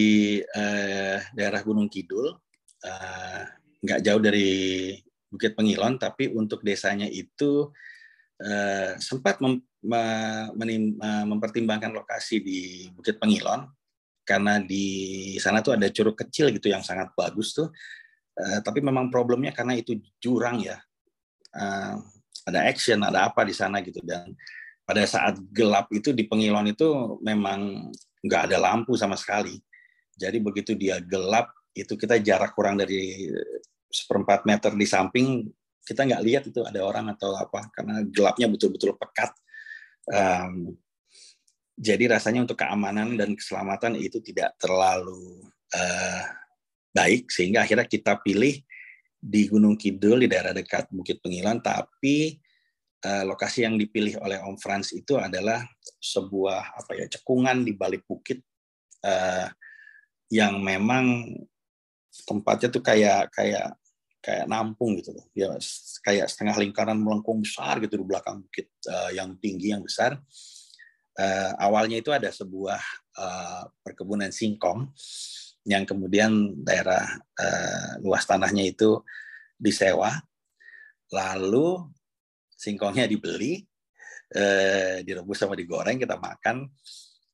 [0.41, 2.33] uh, daerah Gunung Kidul,
[2.81, 3.43] uh,
[3.85, 4.49] nggak jauh dari
[5.29, 7.69] Bukit Pengilon, tapi untuk desanya itu
[8.41, 9.61] uh, sempat mem,
[10.57, 12.59] menim, mempertimbangkan lokasi di
[12.91, 13.69] Bukit Pengilon
[14.25, 17.69] karena di sana tuh ada curug kecil gitu yang sangat bagus tuh.
[18.35, 20.81] Uh, tapi memang problemnya karena itu jurang ya.
[21.55, 22.01] Uh,
[22.45, 24.35] ada action, ada apa di sana gitu dan
[24.85, 27.89] pada saat gelap itu di Pengilon itu memang
[28.21, 29.57] nggak ada lampu sama sekali.
[30.13, 33.29] Jadi begitu dia gelap itu kita jarak kurang dari
[33.89, 35.27] seperempat meter di samping
[35.85, 39.31] kita nggak lihat itu ada orang atau apa karena gelapnya betul-betul pekat.
[40.09, 40.73] Um,
[41.77, 45.45] jadi rasanya untuk keamanan dan keselamatan itu tidak terlalu
[45.75, 46.23] uh,
[46.95, 48.63] baik sehingga akhirnya kita pilih
[49.19, 52.39] di Gunung Kidul di daerah dekat Bukit Pengilan tapi
[53.03, 55.61] uh, lokasi yang dipilih oleh Om Frans itu adalah
[55.99, 58.39] sebuah apa ya cekungan di balik bukit
[59.03, 59.49] uh,
[60.31, 61.35] yang memang
[62.23, 63.75] tempatnya tuh kayak kayak
[64.25, 65.53] kayak nampung gitu loh ya
[66.01, 70.17] kayak setengah lingkaran melengkung besar gitu di belakang bukit uh, yang tinggi yang besar
[71.21, 72.81] uh, awalnya itu ada sebuah
[73.21, 74.89] uh, perkebunan singkong
[75.65, 77.05] yang kemudian daerah
[77.37, 79.01] uh, luas tanahnya itu
[79.57, 80.13] disewa.
[81.09, 81.85] Lalu
[82.55, 83.63] singkongnya dibeli,
[84.33, 86.69] eh, direbus sama digoreng kita makan.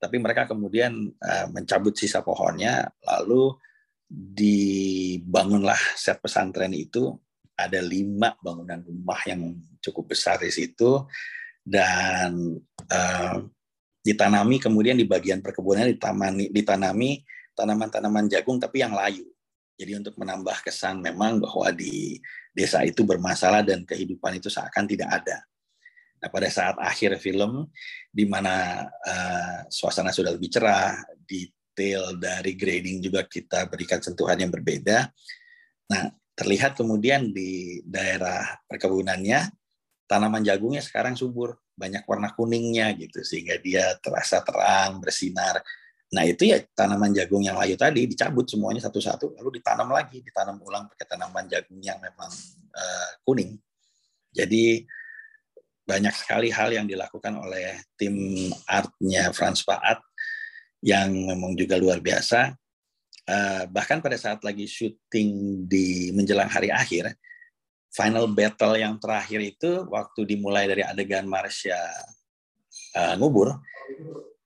[0.01, 3.53] Tapi mereka kemudian eh, mencabut sisa pohonnya, lalu
[4.11, 7.15] dibangunlah set pesantren itu.
[7.55, 11.05] Ada lima bangunan rumah yang cukup besar di situ
[11.61, 12.57] dan
[12.89, 13.37] eh,
[14.01, 17.21] ditanami kemudian di bagian perkebunan ditanami, ditanami
[17.53, 19.29] tanaman-tanaman jagung tapi yang layu.
[19.77, 22.17] Jadi untuk menambah kesan memang bahwa di
[22.53, 25.41] desa itu bermasalah dan kehidupan itu seakan tidak ada.
[26.21, 27.65] Nah, pada saat akhir film,
[28.13, 30.93] di mana uh, suasana sudah lebih cerah,
[31.71, 35.07] detail dari grading juga kita berikan sentuhan yang berbeda.
[35.87, 39.47] Nah, terlihat kemudian di daerah perkebunannya,
[40.03, 45.63] tanaman jagungnya sekarang subur, banyak warna kuningnya gitu, sehingga dia terasa terang, bersinar.
[46.11, 50.59] Nah, itu ya tanaman jagung yang layu tadi dicabut semuanya satu-satu, lalu ditanam lagi, ditanam
[50.59, 52.31] ulang pakai tanaman jagung yang memang
[52.75, 53.55] uh, kuning.
[54.35, 54.83] Jadi,
[55.81, 59.99] banyak sekali hal yang dilakukan oleh tim artnya Frans Paat
[60.81, 62.57] yang memang juga luar biasa.
[63.21, 67.13] Uh, bahkan pada saat lagi syuting di menjelang hari akhir,
[67.93, 71.77] final battle yang terakhir itu waktu dimulai dari adegan Marsha
[72.97, 73.61] uh, ngubur,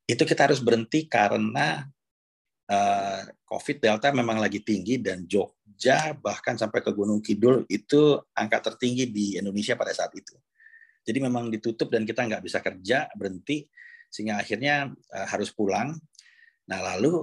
[0.05, 1.87] itu kita harus berhenti karena
[2.69, 8.73] uh, COVID Delta memang lagi tinggi dan Jogja bahkan sampai ke Gunung Kidul itu angka
[8.73, 10.35] tertinggi di Indonesia pada saat itu.
[11.05, 13.69] Jadi memang ditutup dan kita nggak bisa kerja, berhenti,
[14.09, 15.93] sehingga akhirnya uh, harus pulang.
[16.65, 17.21] Nah lalu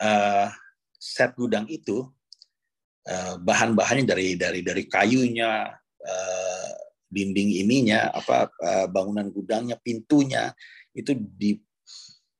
[0.00, 0.48] uh,
[0.96, 2.04] set gudang itu
[3.08, 5.72] uh, bahan-bahannya dari dari dari kayunya,
[6.04, 6.70] uh,
[7.10, 10.52] dinding ininya, apa uh, bangunan gudangnya, pintunya
[10.96, 11.58] itu di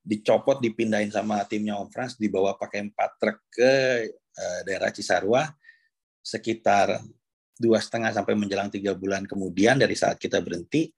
[0.00, 3.72] dicopot, dipindahin sama timnya Om Frans, dibawa pakai empat truk ke
[4.14, 5.44] uh, daerah Cisarua
[6.20, 7.00] sekitar
[7.60, 10.88] dua setengah sampai menjelang tiga bulan kemudian dari saat kita berhenti,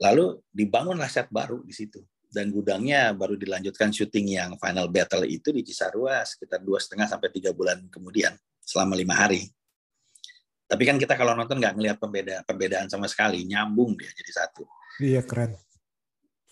[0.00, 2.00] lalu dibangunlah set baru di situ.
[2.36, 7.32] Dan gudangnya baru dilanjutkan syuting yang final battle itu di Cisarua sekitar dua setengah sampai
[7.32, 9.48] tiga bulan kemudian selama lima hari.
[10.68, 14.68] Tapi kan kita kalau nonton nggak ngelihat pembeda perbedaan sama sekali, nyambung dia jadi satu.
[15.00, 15.56] Iya keren.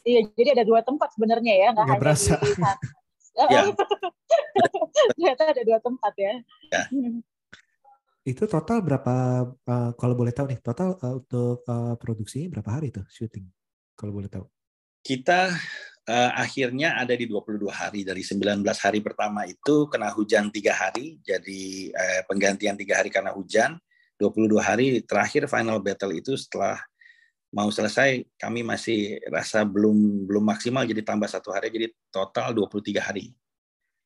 [0.08, 2.40] Iya, jadi ada dua tempat sebenarnya ya, nggak hanya berasa.
[2.40, 2.52] di
[3.34, 3.66] Ya.
[5.18, 6.34] Ternyata ada dua tempat ya.
[6.70, 6.82] Ya.
[8.30, 12.88] Itu total berapa uh, kalau boleh tahu nih total uh, untuk uh, produksinya berapa hari
[12.88, 13.44] itu syuting
[13.92, 14.48] kalau boleh tahu?
[15.04, 15.52] Kita
[16.08, 21.20] uh, akhirnya ada di 22 hari dari 19 hari pertama itu kena hujan tiga hari,
[21.20, 23.76] jadi uh, penggantian tiga hari karena hujan.
[24.16, 26.78] 22 hari terakhir final battle itu setelah
[27.50, 32.94] mau selesai kami masih rasa belum belum maksimal jadi tambah satu hari jadi total 23
[33.02, 33.34] hari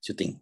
[0.00, 0.40] syuting.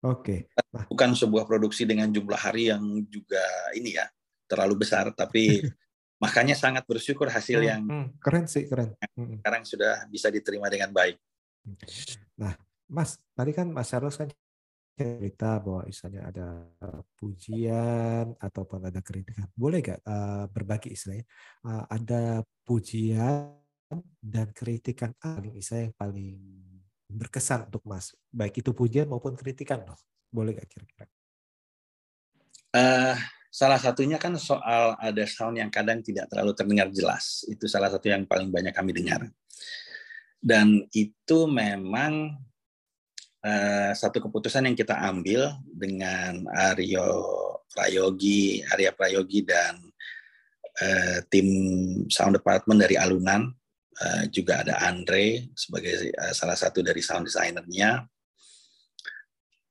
[0.00, 0.48] Oke.
[0.72, 2.80] Nah, bukan sebuah produksi dengan jumlah hari yang
[3.12, 3.44] juga
[3.76, 4.08] ini ya
[4.50, 5.62] terlalu besar tapi
[6.22, 8.92] makanya sangat bersyukur hasil hmm, yang hmm, keren sih keren.
[9.16, 9.40] Hmm.
[9.40, 11.16] sekarang sudah bisa diterima dengan baik.
[12.36, 12.52] Nah,
[12.90, 14.28] Mas, tadi kan Mas Charles kan
[15.00, 16.48] cerita bahwa misalnya ada
[17.16, 19.48] pujian ataupun ada kritikan.
[19.56, 21.24] Boleh nggak uh, berbagi istilahnya?
[21.64, 22.20] Uh, ada
[22.68, 23.56] pujian
[24.20, 26.36] dan kritikan paling misalnya yang paling
[27.10, 29.96] berkesan untuk Mas, baik itu pujian maupun kritikan loh.
[30.28, 31.08] Boleh nggak kira-kira?
[32.70, 33.16] Uh,
[33.50, 37.42] salah satunya kan soal ada sound yang kadang tidak terlalu terdengar jelas.
[37.50, 39.26] Itu salah satu yang paling banyak kami dengar.
[40.40, 42.38] Dan itu memang
[43.44, 47.10] uh, satu keputusan yang kita ambil dengan Aryo
[47.74, 49.76] Prayogi, Arya Prayogi dan
[50.80, 51.46] uh, tim
[52.08, 53.52] sound department dari Alunan
[54.00, 58.00] Uh, juga ada Andre sebagai uh, salah satu dari sound designernya.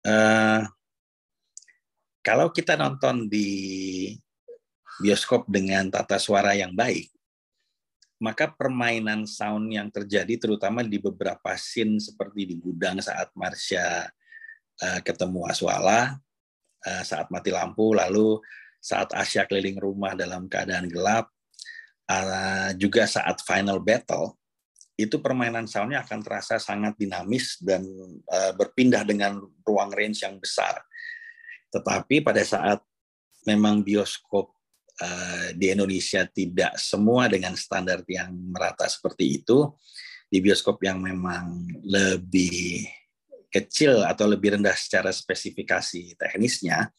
[0.05, 0.61] Uh,
[2.19, 4.11] kalau kita nonton di
[4.99, 7.07] bioskop dengan tata suara yang baik,
[8.19, 14.03] maka permainan sound yang terjadi terutama di beberapa scene seperti di gudang saat Marsha
[14.83, 16.19] uh, ketemu Aswala,
[16.83, 18.43] uh, saat mati lampu, lalu
[18.83, 21.31] saat Asya keliling rumah dalam keadaan gelap,
[22.11, 24.35] uh, juga saat final battle
[24.99, 27.87] itu permainan soundnya akan terasa sangat dinamis dan
[28.59, 30.75] berpindah dengan ruang range yang besar.
[31.69, 32.81] Tetapi pada saat
[33.45, 34.51] memang bioskop
[35.01, 39.69] uh, di Indonesia tidak semua dengan standar yang merata seperti itu,
[40.29, 42.85] di bioskop yang memang lebih
[43.49, 46.93] kecil atau lebih rendah secara spesifikasi teknisnya,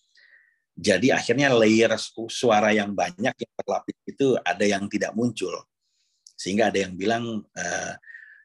[0.81, 1.93] jadi akhirnya layer
[2.33, 5.53] suara yang banyak yang berlapis itu ada yang tidak muncul.
[6.41, 7.93] Sehingga ada yang bilang uh,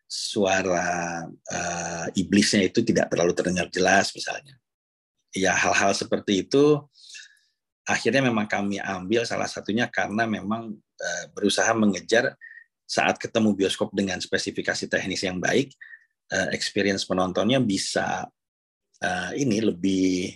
[0.04, 4.52] suara uh, iblisnya itu tidak terlalu terdengar jelas misalnya.
[5.36, 6.80] Ya hal-hal seperti itu
[7.86, 12.34] akhirnya memang kami ambil salah satunya karena memang uh, berusaha mengejar
[12.88, 15.74] saat ketemu bioskop dengan spesifikasi teknis yang baik,
[16.34, 18.26] uh, experience penontonnya bisa
[19.02, 20.34] uh, ini lebih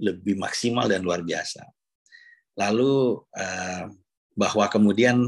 [0.00, 1.62] lebih maksimal dan luar biasa.
[2.52, 3.16] Lalu
[4.36, 5.24] bahwa kemudian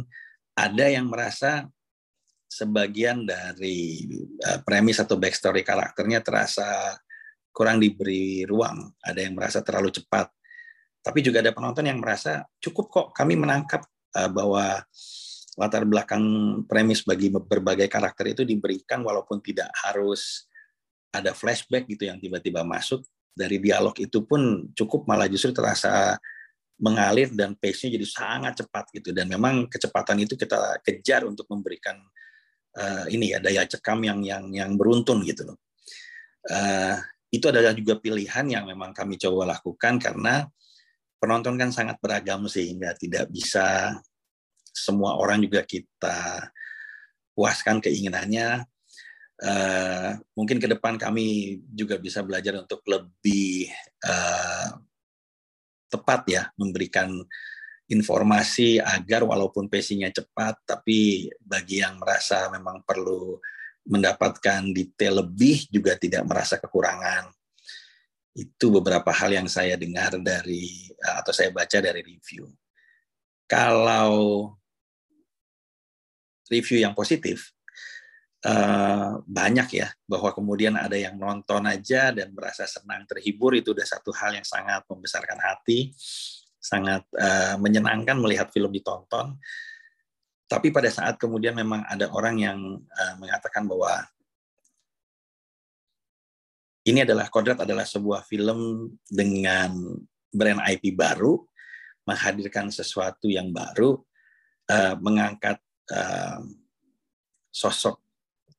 [0.52, 1.64] ada yang merasa
[2.44, 4.04] sebagian dari
[4.68, 7.00] premis atau backstory karakternya terasa
[7.54, 10.26] kurang diberi ruang, ada yang merasa terlalu cepat.
[10.98, 13.86] Tapi juga ada penonton yang merasa cukup kok kami menangkap
[14.18, 14.82] uh, bahwa
[15.54, 16.24] latar belakang
[16.66, 20.50] premis bagi berbagai karakter itu diberikan walaupun tidak harus
[21.14, 23.06] ada flashback gitu yang tiba-tiba masuk.
[23.34, 26.18] Dari dialog itu pun cukup malah justru terasa
[26.78, 29.14] mengalir dan pace-nya jadi sangat cepat gitu.
[29.14, 32.02] Dan memang kecepatan itu kita kejar untuk memberikan
[32.78, 35.58] uh, ini ya daya cekam yang yang yang beruntun gitu loh.
[36.50, 36.98] Uh,
[37.40, 40.46] itu adalah juga pilihan yang memang kami coba lakukan karena
[41.18, 43.96] penonton kan sangat beragam sehingga tidak bisa
[44.74, 46.50] semua orang juga kita
[47.34, 48.66] puaskan keinginannya.
[49.34, 53.66] Uh, mungkin ke depan kami juga bisa belajar untuk lebih
[54.06, 54.78] uh,
[55.90, 57.10] tepat ya memberikan
[57.90, 63.36] informasi agar walaupun pacingnya cepat, tapi bagi yang merasa memang perlu
[63.84, 67.28] mendapatkan detail lebih juga tidak merasa kekurangan.
[68.34, 72.50] Itu beberapa hal yang saya dengar dari eh, atau saya baca dari review.
[73.44, 74.50] Kalau
[76.48, 77.52] review yang positif,
[78.44, 83.84] uh, banyak ya bahwa kemudian ada yang nonton aja dan merasa senang terhibur itu udah
[83.84, 85.92] satu hal yang sangat membesarkan hati,
[86.60, 89.36] sangat uh, menyenangkan melihat film ditonton.
[90.44, 94.04] Tapi pada saat kemudian memang ada orang yang uh, mengatakan bahwa
[96.84, 99.72] ini adalah Kodrat adalah sebuah film dengan
[100.28, 101.40] brand IP baru,
[102.04, 103.96] menghadirkan sesuatu yang baru,
[104.68, 105.56] uh, mengangkat
[105.88, 106.44] uh,
[107.48, 108.04] sosok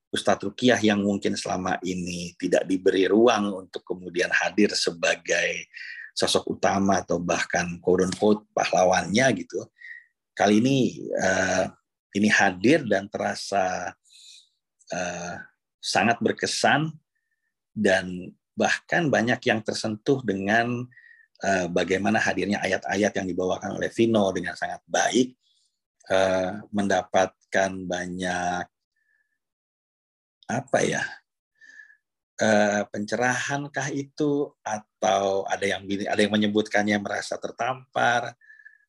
[0.09, 5.67] Ustadz Rukiah yang mungkin selama ini tidak diberi ruang untuk kemudian hadir sebagai
[6.15, 9.67] sosok utama atau bahkan quote unquote pahlawannya gitu.
[10.35, 11.65] Kali ini uh,
[12.11, 13.95] ini hadir dan terasa
[14.91, 15.35] uh,
[15.79, 16.91] sangat berkesan
[17.71, 20.83] dan bahkan banyak yang tersentuh dengan
[21.39, 25.35] uh, bagaimana hadirnya ayat-ayat yang dibawakan oleh Vino dengan sangat baik,
[26.11, 28.65] uh, mendapatkan banyak
[30.45, 31.03] apa ya
[32.43, 38.35] uh, pencerahankah itu atau ada yang ada yang menyebutkannya merasa tertampar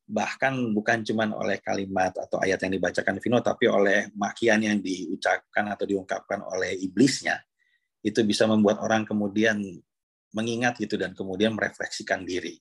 [0.06, 5.66] bahkan bukan cuma oleh kalimat atau ayat yang dibacakan Vino tapi oleh makian yang diucapkan
[5.66, 7.42] atau diungkapkan oleh iblisnya
[8.06, 9.58] itu bisa membuat orang kemudian
[10.30, 12.54] mengingat gitu dan kemudian merefleksikan diri.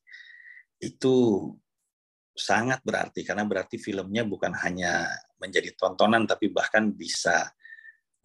[0.82, 1.48] Itu
[2.34, 5.06] sangat berarti karena berarti filmnya bukan hanya
[5.38, 7.46] menjadi tontonan tapi bahkan bisa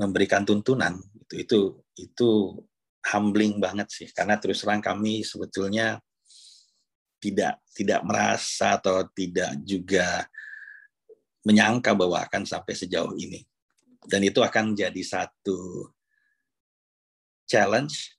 [0.01, 0.97] memberikan tuntunan.
[1.29, 1.61] Itu itu
[2.01, 2.29] itu
[3.13, 6.01] humbling banget sih karena terus terang kami sebetulnya
[7.21, 10.25] tidak tidak merasa atau tidak juga
[11.45, 13.45] menyangka bahwa akan sampai sejauh ini.
[14.01, 15.89] Dan itu akan jadi satu
[17.45, 18.17] challenge,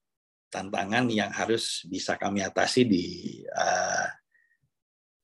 [0.54, 3.06] tantangan yang harus bisa kami atasi di
[3.50, 4.08] uh,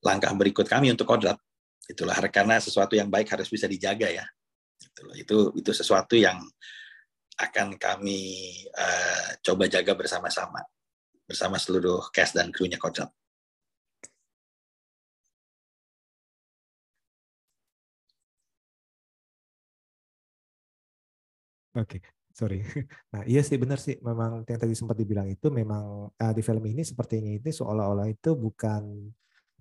[0.02, 1.38] langkah berikut kami untuk kodrat.
[1.88, 4.26] Itulah karena sesuatu yang baik harus bisa dijaga ya.
[4.78, 6.42] Itulah, itu itu sesuatu yang
[7.38, 10.58] akan kami uh, coba jaga bersama-sama
[11.28, 13.12] bersama seluruh cast dan krunya kodrat.
[21.78, 21.98] Oke,
[22.34, 22.58] sorry.
[23.12, 23.96] Nah, iya sih benar sih.
[24.02, 28.30] Memang yang tadi sempat dibilang itu memang uh, di film ini sepertinya itu seolah-olah itu
[28.34, 28.82] bukan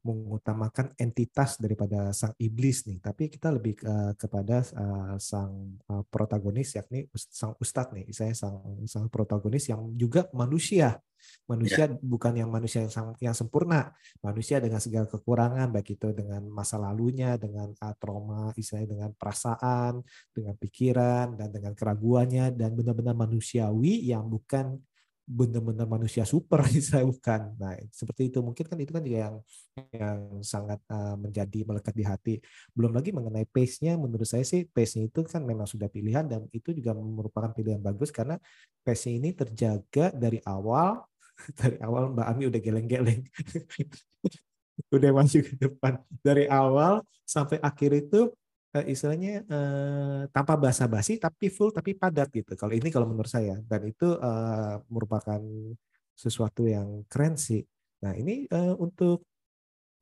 [0.06, 6.78] mengutamakan entitas daripada sang iblis nih, tapi kita lebih ke, kepada uh, sang uh, protagonis
[6.78, 11.02] yakni sang ustadz nih, saya sang sang protagonis yang juga manusia,
[11.50, 11.96] manusia ya.
[12.00, 13.92] bukan yang manusia yang yang sempurna,
[14.24, 20.04] manusia dengan segala kekurangan baik itu dengan masa lalunya, dengan uh, trauma, istilahnya dengan perasaan,
[20.32, 24.80] dengan pikiran dan dengan keraguannya dan benar-benar manusiawi yang bukan
[25.28, 27.52] benar-benar manusia super saya bukan.
[27.60, 28.40] Nah seperti itu.
[28.40, 29.36] Mungkin kan itu kan juga yang
[29.92, 32.34] yang sangat uh, menjadi melekat di hati.
[32.72, 36.72] Belum lagi mengenai pace-nya menurut saya sih pace-nya itu kan memang sudah pilihan dan itu
[36.72, 38.40] juga merupakan pilihan bagus karena
[38.88, 41.04] pace-nya ini terjaga dari awal
[41.60, 43.22] dari awal Mbak Ami udah geleng-geleng.
[44.94, 45.98] Udah masuk ke depan.
[46.22, 48.30] Dari awal sampai akhir itu
[48.86, 52.54] istilahnya uh, tanpa basa-basi tapi full tapi padat gitu.
[52.54, 55.40] Kalau ini kalau menurut saya dan itu uh, merupakan
[56.18, 57.64] sesuatu yang keren sih.
[58.04, 59.24] Nah ini uh, untuk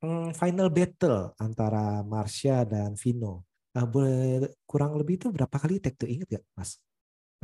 [0.02, 3.46] hmm, final battle antara Marsha dan Vino.
[3.76, 6.80] Nah, boleh kurang lebih itu berapa kali take tuh inget ya, Mas?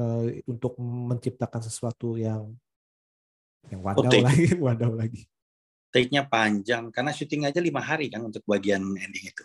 [0.00, 2.48] Uh, untuk menciptakan sesuatu yang
[3.68, 5.28] yang wadaw oh, lagi, wadaw lagi.
[5.92, 9.44] Take-nya panjang karena syuting aja lima hari kan untuk bagian ending itu.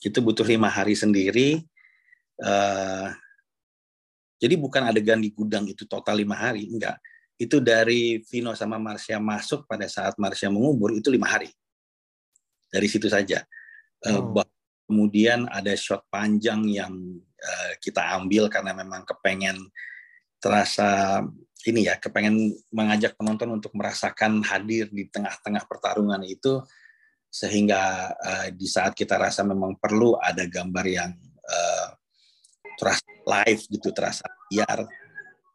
[0.00, 1.60] Itu butuh lima hari sendiri.
[2.40, 3.12] Uh,
[4.40, 6.96] jadi bukan adegan di gudang itu total lima hari, enggak.
[7.36, 11.52] Itu dari Vino sama Marsha masuk pada saat Marsha mengubur itu lima hari
[12.72, 13.44] dari situ saja.
[14.00, 14.40] Eh, oh.
[14.88, 19.60] kemudian ada shot panjang yang uh, kita ambil karena memang kepengen
[20.40, 21.20] terasa
[21.68, 26.64] ini ya, kepengen mengajak penonton untuk merasakan hadir di tengah-tengah pertarungan itu
[27.30, 31.14] sehingga uh, di saat kita rasa memang perlu ada gambar yang
[31.46, 31.88] uh,
[32.74, 34.82] terasa live gitu, terasa biar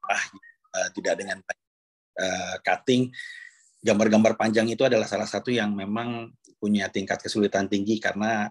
[0.08, 0.26] ah,
[0.72, 1.44] uh, tidak dengan
[2.16, 3.12] uh, cutting.
[3.86, 8.50] Gambar-gambar panjang itu adalah salah satu yang memang punya tingkat kesulitan tinggi karena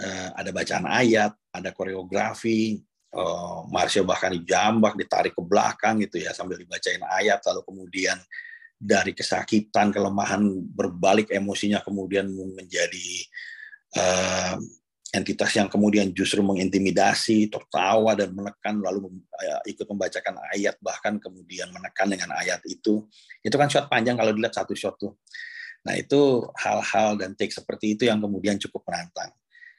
[0.00, 2.80] uh, ada bacaan ayat, ada koreografi,
[3.14, 8.16] uh, Marsha bahkan dijambak, ditarik ke belakang gitu ya sambil dibacain ayat, lalu kemudian
[8.76, 10.44] dari kesakitan, kelemahan
[10.76, 13.08] berbalik emosinya kemudian menjadi
[13.96, 14.56] uh,
[15.16, 21.72] entitas yang kemudian justru mengintimidasi, tertawa dan menekan lalu uh, ikut membacakan ayat bahkan kemudian
[21.72, 23.08] menekan dengan ayat itu.
[23.40, 25.16] Itu kan shot panjang kalau dilihat satu shot tuh.
[25.88, 29.32] Nah itu hal-hal dan take seperti itu yang kemudian cukup menantang.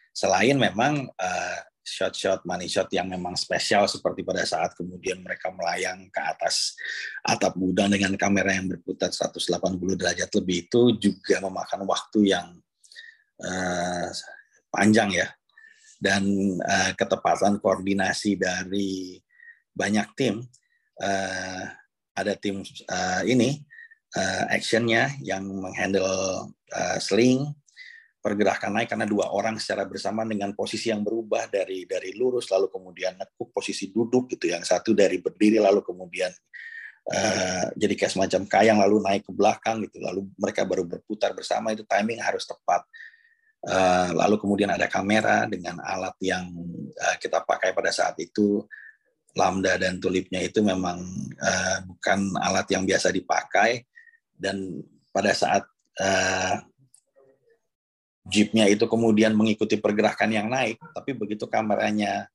[0.09, 6.11] Selain memang uh, shot-shot money shot yang memang spesial seperti pada saat kemudian mereka melayang
[6.11, 6.75] ke atas
[7.23, 12.47] atap gudang dengan kamera yang berputar 180 derajat lebih itu juga memakan waktu yang
[13.39, 14.11] uh,
[14.67, 15.27] panjang ya.
[15.97, 16.27] Dan
[16.61, 19.17] uh, ketepatan koordinasi dari
[19.73, 20.45] banyak tim
[21.01, 21.63] uh,
[22.13, 23.65] ada tim uh, ini
[24.13, 27.49] uh, actionnya yang menghandle uh, sling
[28.28, 32.67] pergerakan naik karena dua orang secara bersama dengan posisi yang berubah dari dari lurus lalu
[32.67, 36.28] kemudian nekuk posisi duduk gitu yang satu dari berdiri lalu kemudian
[37.07, 40.03] uh, jadi kayak semacam kayang lalu naik ke belakang gitu.
[40.03, 42.84] Lalu mereka baru berputar bersama itu timing harus tepat.
[43.67, 46.47] Uh, lalu kemudian ada kamera dengan alat yang
[46.93, 48.63] uh, kita pakai pada saat itu.
[49.38, 50.97] Lambda dan tulipnya itu memang
[51.38, 53.86] uh, bukan alat yang biasa dipakai.
[54.34, 54.82] Dan
[55.13, 55.63] pada saat
[56.01, 56.55] uh,
[58.28, 62.28] jeepnya itu kemudian mengikuti pergerakan yang naik, tapi begitu kameranya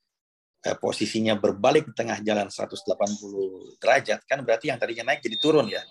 [0.65, 5.69] uh, posisinya berbalik di tengah jalan 180 derajat, kan berarti yang tadinya naik jadi turun
[5.69, 5.85] ya.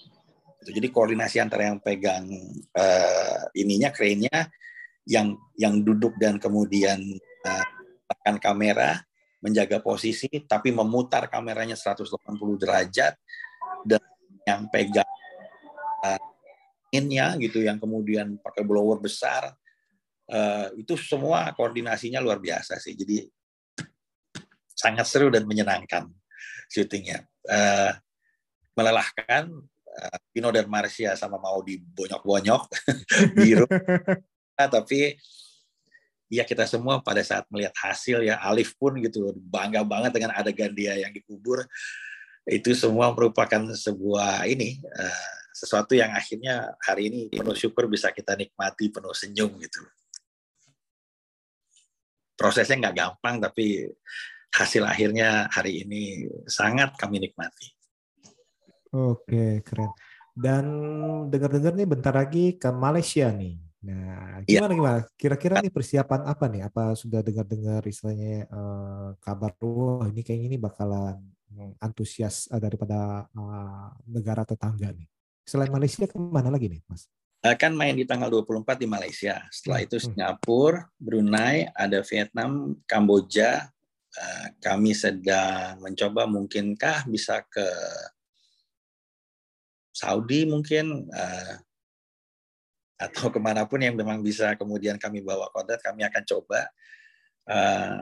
[0.61, 2.29] Jadi koordinasi antara yang pegang
[2.77, 4.49] uh, ininya crane-nya,
[5.09, 7.01] yang yang duduk dan kemudian
[7.45, 7.65] uh,
[8.05, 9.01] tekan kamera,
[9.41, 12.13] menjaga posisi, tapi memutar kameranya 180
[12.61, 13.17] derajat,
[13.85, 14.01] dan
[14.45, 15.09] yang pegang
[16.91, 19.55] innya gitu yang kemudian pakai blower besar
[20.31, 22.95] uh, itu semua koordinasinya luar biasa sih.
[22.95, 23.27] Jadi
[24.71, 26.07] sangat seru dan menyenangkan
[26.71, 27.27] syutingnya.
[27.45, 27.91] Uh,
[28.71, 29.51] melelahkan
[29.99, 32.63] uh, Pino dan Marcia sama mau dibonyok-bonyok
[33.35, 33.67] biru
[34.55, 35.19] nah, tapi
[36.31, 40.71] ya kita semua pada saat melihat hasil ya Alif pun gitu bangga banget dengan adegan
[40.71, 41.67] dia yang dikubur.
[42.47, 44.79] Itu semua merupakan sebuah ini
[45.51, 49.83] sesuatu yang akhirnya hari ini penuh syukur bisa kita nikmati penuh senyum gitu.
[52.41, 53.85] Prosesnya nggak gampang tapi
[54.49, 57.69] hasil akhirnya hari ini sangat kami nikmati.
[58.91, 59.93] Oke, keren.
[60.33, 60.65] Dan
[61.29, 63.61] dengar-dengar nih bentar lagi ke Malaysia nih.
[63.81, 64.61] Nah, iya.
[64.61, 64.77] gimana ya.
[64.77, 64.99] gimana?
[65.17, 66.61] Kira-kira nih persiapan apa nih?
[66.65, 71.21] Apa sudah dengar-dengar istilahnya uh, kabar wah ini kayak ini bakalan
[71.77, 75.07] antusias eh, daripada uh, negara tetangga nih?
[75.45, 77.05] Selain Malaysia ke mana lagi nih, Mas?
[77.41, 79.41] Akan main di tanggal 24 di Malaysia.
[79.49, 80.05] Setelah hmm, itu hmm.
[80.13, 83.65] Singapura, Brunei, ada Vietnam, Kamboja.
[84.11, 87.65] Eh, kami sedang mencoba mungkinkah bisa ke
[89.89, 91.55] Saudi mungkin eh,
[93.01, 96.69] atau ke mana pun yang memang bisa kemudian kami bawa kodrat kami akan coba.
[97.49, 98.01] Eh,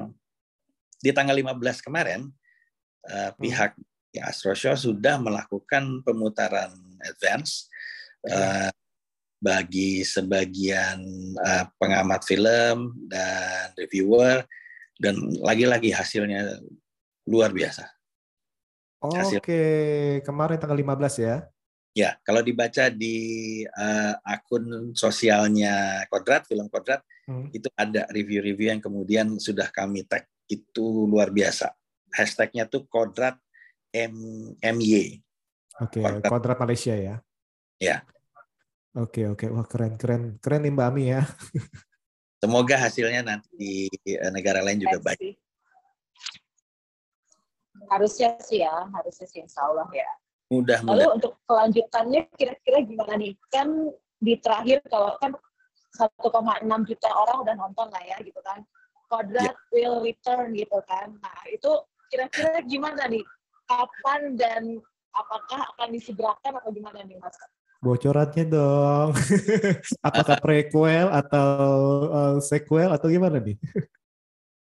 [0.99, 3.39] di tanggal 15 kemarin hmm.
[3.39, 3.71] pihak
[4.19, 6.75] Astro Show sudah melakukan pemutaran
[7.07, 7.69] advance
[8.27, 8.73] uh,
[9.39, 10.99] bagi sebagian
[11.39, 14.43] uh, pengamat film dan reviewer
[14.99, 16.59] dan lagi-lagi hasilnya
[17.23, 17.87] luar biasa.
[18.99, 19.39] Hasil.
[19.39, 19.63] Oke,
[20.27, 21.47] kemarin tanggal 15 ya.
[21.95, 23.17] Ya, kalau dibaca di
[23.65, 27.55] uh, akun sosialnya Kodrat, film Kodrat, hmm.
[27.55, 30.27] itu ada review-review yang kemudian sudah kami tag.
[30.45, 31.71] Itu luar biasa.
[32.11, 33.39] Hashtagnya tuh Kodrat
[33.89, 34.13] M
[34.61, 35.23] MY.
[35.79, 37.15] Oke, okay, Malaysia ya.
[37.79, 38.03] Ya.
[38.97, 41.21] Oke oke wah keren keren keren nih Mbak Ami ya.
[42.41, 43.51] Semoga hasilnya nanti
[44.01, 45.37] di eh, negara lain juga baik.
[47.91, 50.09] Harusnya sih ya, harusnya sih insya Allah ya.
[50.49, 53.37] Mudah Lalu untuk kelanjutannya kira-kira gimana nih?
[53.53, 55.37] Kan di terakhir kalau kan
[55.93, 58.65] 1,6 juta orang udah nonton lah ya gitu kan.
[59.11, 59.69] Kodrat yeah.
[59.69, 61.13] will return gitu kan.
[61.21, 61.69] Nah itu
[62.09, 63.21] kira-kira gimana nih?
[63.69, 64.81] Kapan dan
[65.13, 67.37] apakah akan disegerakan atau gimana nih Mas?
[67.79, 69.15] Bocorannya dong.
[70.07, 71.47] apakah prequel atau
[72.11, 73.55] uh, sequel atau gimana nih?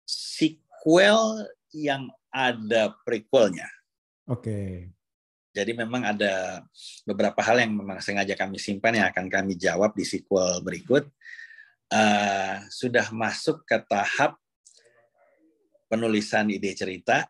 [0.08, 1.44] Sequel
[1.76, 3.68] yang ada prequelnya.
[4.24, 4.40] Oke.
[4.40, 4.72] Okay.
[5.54, 6.64] Jadi memang ada
[7.06, 11.06] beberapa hal yang memang sengaja kami simpan yang akan kami jawab di sequel berikut.
[11.92, 14.34] Uh, sudah masuk ke tahap
[15.86, 17.28] penulisan ide cerita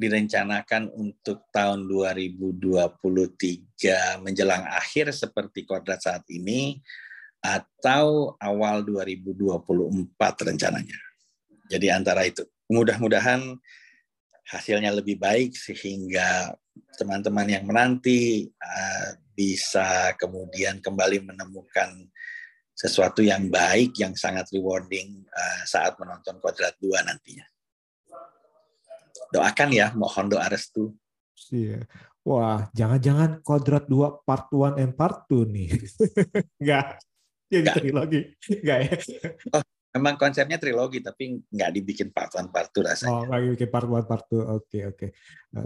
[0.00, 6.80] direncanakan untuk tahun 2023 menjelang akhir seperti kodrat saat ini
[7.44, 10.98] atau awal 2024 rencananya.
[11.68, 12.44] Jadi antara itu.
[12.70, 13.58] Mudah-mudahan
[14.48, 16.56] hasilnya lebih baik sehingga
[16.96, 22.08] teman-teman yang menanti uh, bisa kemudian kembali menemukan
[22.74, 27.44] sesuatu yang baik yang sangat rewarding uh, saat menonton Kodrat 2 nantinya.
[29.30, 30.94] Doakan ya, mohon doa restu.
[31.50, 31.86] Iya.
[32.20, 35.68] Wah, jangan-jangan Kodrat 2 part 1 and part 2 nih.
[36.60, 37.00] Enggak.
[37.50, 37.76] Jadi Enggak.
[37.80, 38.20] trilogi.
[38.60, 38.94] Enggak ya?
[39.56, 43.10] Oh, memang konsepnya trilogi tapi nggak dibikin part one part two rasanya.
[43.10, 44.38] Oh, nggak dibikin part one part two.
[44.38, 45.06] Oke okay, oke.
[45.10, 45.10] Okay.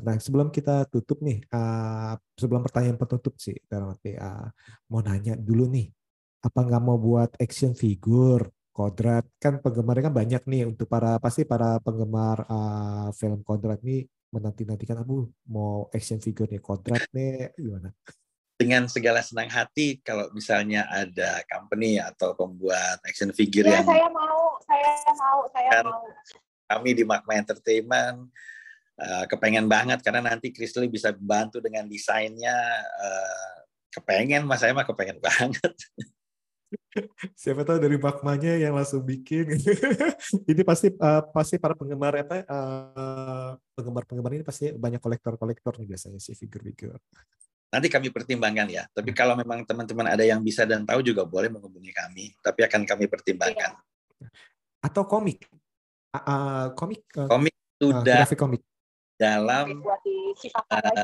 [0.01, 4.49] Nah sebelum kita tutup nih, uh, sebelum pertanyaan penutup sih, dalam arti uh,
[4.89, 5.93] mau nanya dulu nih,
[6.41, 11.47] apa nggak mau buat action figure Kodrat kan penggemarnya kan banyak nih untuk para pasti
[11.47, 14.03] para penggemar uh, film Kodrat nih
[14.35, 17.95] menanti nantikan abu mau action figure nih Kodrat nih gimana?
[18.55, 24.09] dengan segala senang hati kalau misalnya ada company atau pembuat action figure ya, yang saya
[24.15, 26.07] mau, saya mau, saya kan, mau.
[26.71, 28.31] Kami di Magma Entertainment
[28.99, 32.55] uh, kepengen banget karena nanti Krisli bisa bantu dengan desainnya.
[32.99, 33.55] Uh,
[33.95, 35.75] kepengen, mas saya mah kepengen banget.
[37.35, 39.57] Siapa tahu dari Magmanya yang langsung bikin.
[40.51, 46.21] ini pasti uh, pasti para penggemar apa uh, penggemar-penggemar ini pasti banyak kolektor-kolektor nih biasanya
[46.21, 46.99] sih figur-figur.
[47.75, 48.87] Nanti kami pertimbangkan ya.
[48.95, 49.19] Tapi hmm.
[49.19, 52.31] kalau memang teman-teman ada yang bisa dan tahu juga boleh menghubungi kami.
[52.39, 53.75] Tapi akan kami pertimbangkan.
[53.75, 54.29] Iya.
[54.79, 55.51] Atau komik.
[56.15, 57.03] Uh, komik.
[57.19, 58.23] Uh, komik sudah.
[58.23, 58.63] Uh, komik.
[59.19, 59.83] Dalam.
[59.83, 60.95] Uh,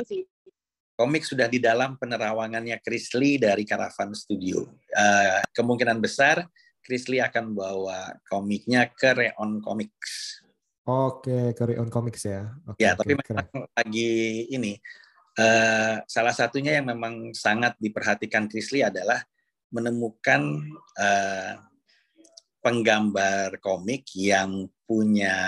[1.00, 4.68] komik sudah di dalam penerawangannya Chris Lee dari Caravan Studio.
[4.92, 6.44] Uh, kemungkinan besar
[6.84, 10.44] Chris Lee akan bawa komiknya ke Reon Comics.
[10.84, 12.52] Oke, ke Reon Comics ya.
[12.68, 14.12] Oke, ya, tapi memang lagi
[14.52, 14.76] ini
[15.40, 19.22] Uh, salah satunya yang memang sangat diperhatikan Krisli adalah
[19.70, 20.58] menemukan
[20.98, 21.54] uh,
[22.60, 25.38] penggambar komik yang punya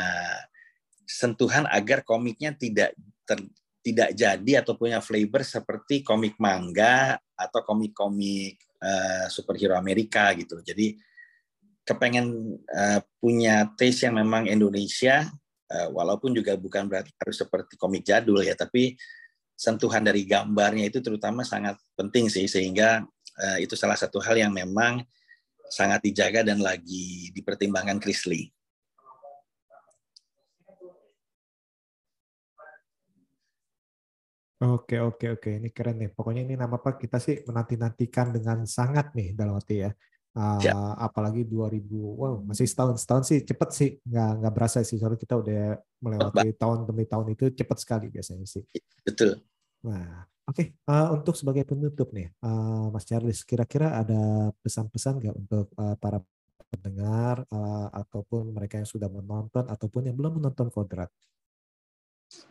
[1.03, 2.94] sentuhan agar komiknya tidak
[3.26, 3.42] ter,
[3.83, 10.62] tidak jadi atau punya flavor seperti komik manga atau komik-komik uh, superhero Amerika gitu.
[10.62, 10.95] Jadi
[11.83, 15.26] kepengen uh, punya taste yang memang Indonesia,
[15.74, 18.95] uh, walaupun juga bukan berarti harus seperti komik jadul ya, tapi
[19.59, 23.03] sentuhan dari gambarnya itu terutama sangat penting sih sehingga
[23.39, 25.03] uh, itu salah satu hal yang memang
[25.66, 28.22] sangat dijaga dan lagi dipertimbangkan Chris
[34.63, 36.11] Oke oke oke ini keren nih.
[36.15, 39.91] Pokoknya ini nama apa kita sih menanti nantikan dengan sangat nih dalam arti ya.
[40.33, 40.73] Uh, ya.
[40.97, 45.37] apalagi 2000 wow masih setahun setahun sih cepet sih nggak nggak berasa sih soalnya kita
[45.37, 48.65] udah melewati tahun demi tahun itu cepet sekali biasanya sih
[49.05, 49.45] betul
[49.83, 50.55] Nah, oke.
[50.55, 50.67] Okay.
[50.87, 56.23] Uh, untuk sebagai penutup nih, uh, Mas Charles, kira-kira ada pesan-pesan nggak untuk uh, para
[56.71, 61.11] pendengar uh, ataupun mereka yang sudah menonton ataupun yang belum menonton Kodrat?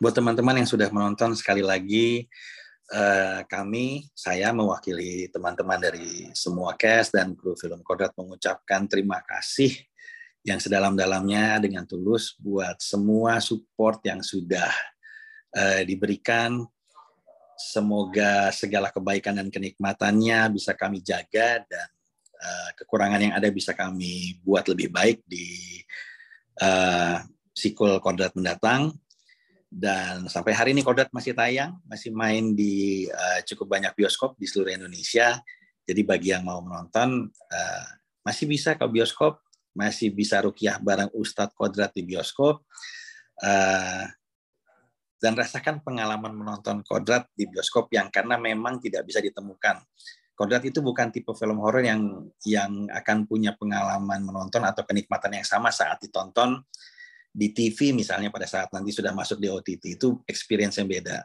[0.02, 2.26] Buat teman-teman yang sudah menonton, sekali lagi
[2.94, 9.74] uh, kami, saya mewakili teman-teman dari semua cast dan kru film Kodrat mengucapkan terima kasih
[10.42, 14.74] yang sedalam-dalamnya dengan tulus buat semua support yang sudah
[15.54, 16.66] uh, diberikan
[17.62, 21.88] Semoga segala kebaikan dan kenikmatannya bisa kami jaga dan
[22.42, 25.78] uh, kekurangan yang ada bisa kami buat lebih baik di
[26.58, 27.22] uh,
[27.54, 28.98] sikul Kodrat mendatang.
[29.72, 34.44] Dan sampai hari ini Kodrat masih tayang, masih main di uh, cukup banyak bioskop di
[34.44, 35.40] seluruh Indonesia.
[35.88, 37.86] Jadi bagi yang mau menonton, uh,
[38.28, 39.40] masih bisa ke bioskop,
[39.72, 42.68] masih bisa rukiah bareng Ustadz Kodrat di bioskop.
[43.40, 44.04] Uh,
[45.22, 49.78] dan rasakan pengalaman menonton kodrat di bioskop yang karena memang tidak bisa ditemukan
[50.42, 55.46] Kodrat itu bukan tipe film horor yang yang akan punya pengalaman menonton atau kenikmatan yang
[55.46, 56.66] sama saat ditonton
[57.32, 61.24] di TV misalnya pada saat nanti sudah masuk di OTT itu experience yang beda.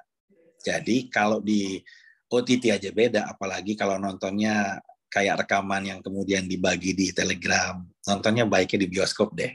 [0.63, 1.83] Jadi kalau di
[2.31, 4.79] OTT aja beda, apalagi kalau nontonnya
[5.11, 9.51] kayak rekaman yang kemudian dibagi di Telegram, nontonnya baiknya di bioskop deh.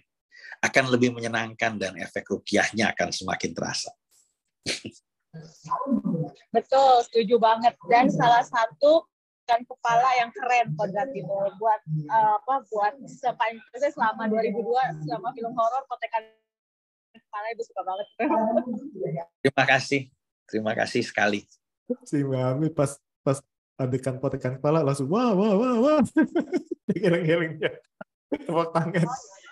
[0.62, 3.92] Akan lebih menyenangkan dan efek rupiahnya akan semakin terasa.
[6.56, 7.74] Betul, setuju banget.
[7.88, 9.08] Dan salah satu
[9.46, 15.54] kan kepala yang keren kodrat itu buat uh, apa buat sepanjang selama 2002 selama film
[15.58, 16.24] horor kotekan
[17.12, 18.08] kepala itu suka banget.
[19.44, 20.02] Terima kasih,
[20.48, 21.44] terima kasih sekali.
[22.08, 23.44] Si Mami pas pas
[23.76, 26.00] adegan potekan kepala langsung wah wah wah wah.
[26.92, 27.72] Geleng-gelengnya
[28.32, 29.08] tepuk tangan.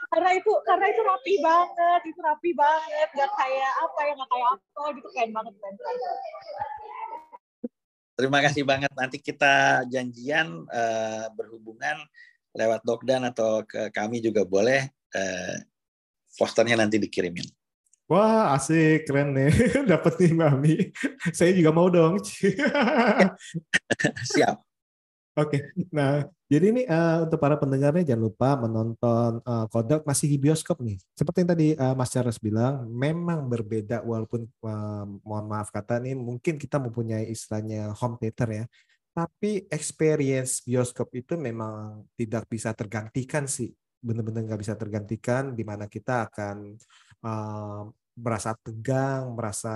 [0.09, 3.07] Karena itu karena itu rapi banget itu rapi banget.
[3.13, 5.75] Gak kayak apa ya gak kayak apa gitu keren banget keren,
[8.19, 8.91] Terima kasih banget.
[8.99, 12.03] Nanti kita janjian uh, berhubungan
[12.51, 14.91] lewat Dokdan atau ke kami juga boleh.
[15.15, 15.55] Uh,
[16.35, 17.47] posternya nanti dikirimin.
[18.11, 19.55] Wah, asik, keren nih.
[19.95, 20.75] Dapat nih Mami.
[21.31, 22.19] Saya juga mau dong.
[24.35, 24.68] Siap.
[25.39, 30.35] Oke, nah jadi ini uh, untuk para pendengarnya jangan lupa menonton uh, Kodak masih di
[30.35, 30.99] bioskop nih.
[31.15, 36.19] Seperti yang tadi uh, Mas Charles bilang, memang berbeda walaupun uh, mohon maaf kata nih
[36.19, 38.65] mungkin kita mempunyai istilahnya home theater ya,
[39.15, 43.71] tapi experience bioskop itu memang tidak bisa tergantikan sih,
[44.03, 46.75] benar-benar nggak bisa tergantikan di mana kita akan
[48.19, 49.75] merasa tegang, merasa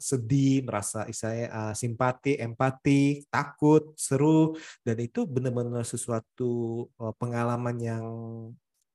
[0.00, 8.04] sedih, merasa istilahnya uh, simpati, empati, takut, seru, dan itu benar-benar sesuatu uh, pengalaman yang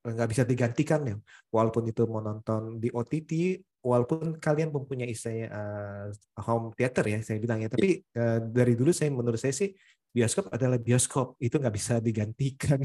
[0.01, 1.15] nggak bisa digantikan ya.
[1.53, 6.07] Walaupun itu mau nonton di OTT, walaupun kalian mempunyai istilahnya uh,
[6.41, 7.69] home theater ya, saya bilang ya.
[7.69, 9.71] Tapi uh, dari dulu saya menurut saya sih
[10.11, 12.81] bioskop adalah bioskop, itu nggak bisa digantikan.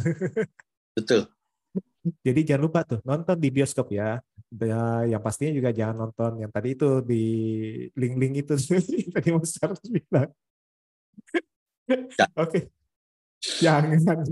[0.98, 1.24] Betul.
[2.02, 4.18] Jadi jangan lupa tuh nonton di bioskop ya.
[5.08, 7.24] Yang pastinya juga jangan nonton yang tadi itu di
[7.96, 8.54] link-link itu
[9.16, 10.28] tadi Mas Charles bilang.
[11.88, 12.26] Ya.
[12.36, 12.68] Oke.
[13.40, 14.22] Jangan.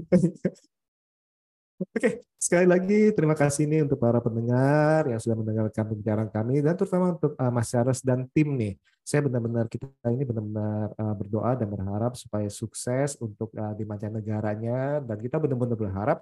[1.81, 6.77] Oke, sekali lagi terima kasih nih untuk para pendengar yang sudah mendengarkan pembicaraan kami dan
[6.77, 8.77] terutama untuk uh, Mas Charles dan tim nih.
[9.01, 15.01] Saya benar-benar kita ini benar-benar uh, berdoa dan berharap supaya sukses untuk uh, di mancanegaranya
[15.01, 16.19] dan kita benar-benar berharap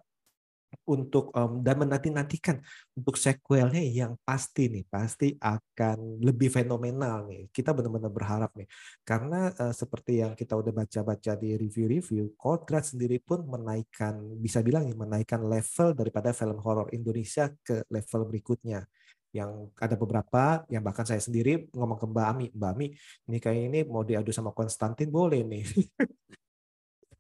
[0.89, 2.61] untuk um, dan menanti-nantikan
[2.97, 7.49] untuk sequelnya yang pasti nih pasti akan lebih fenomenal nih.
[7.53, 8.69] Kita benar-benar berharap nih.
[9.05, 14.89] Karena uh, seperti yang kita udah baca-baca di review-review Kodrat sendiri pun menaikkan bisa bilang
[14.89, 18.85] nih menaikkan level daripada film horor Indonesia ke level berikutnya.
[19.29, 22.87] Yang ada beberapa yang bahkan saya sendiri ngomong ke Mbak Ami Mbak Ami
[23.29, 25.69] ini kayak ini mau diadu sama Konstantin boleh nih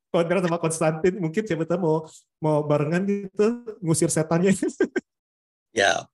[0.09, 1.97] Kodrat sama Konstantin mungkin siapa tahu mau
[2.41, 4.57] mau barengan gitu ngusir setannya.
[5.77, 6.09] ya.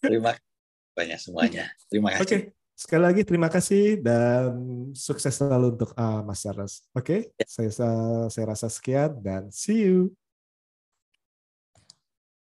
[0.00, 0.50] Terima kasih
[0.96, 1.64] banyak semuanya.
[1.92, 2.24] Terima kasih.
[2.24, 2.28] Oke.
[2.28, 2.42] Okay.
[2.80, 4.56] Sekali lagi terima kasih dan
[4.96, 6.80] sukses selalu untuk uh, Mas Charles.
[6.96, 7.20] Oke, okay?
[7.36, 7.44] ya.
[7.44, 7.70] saya
[8.32, 10.16] saya rasa sekian dan see you.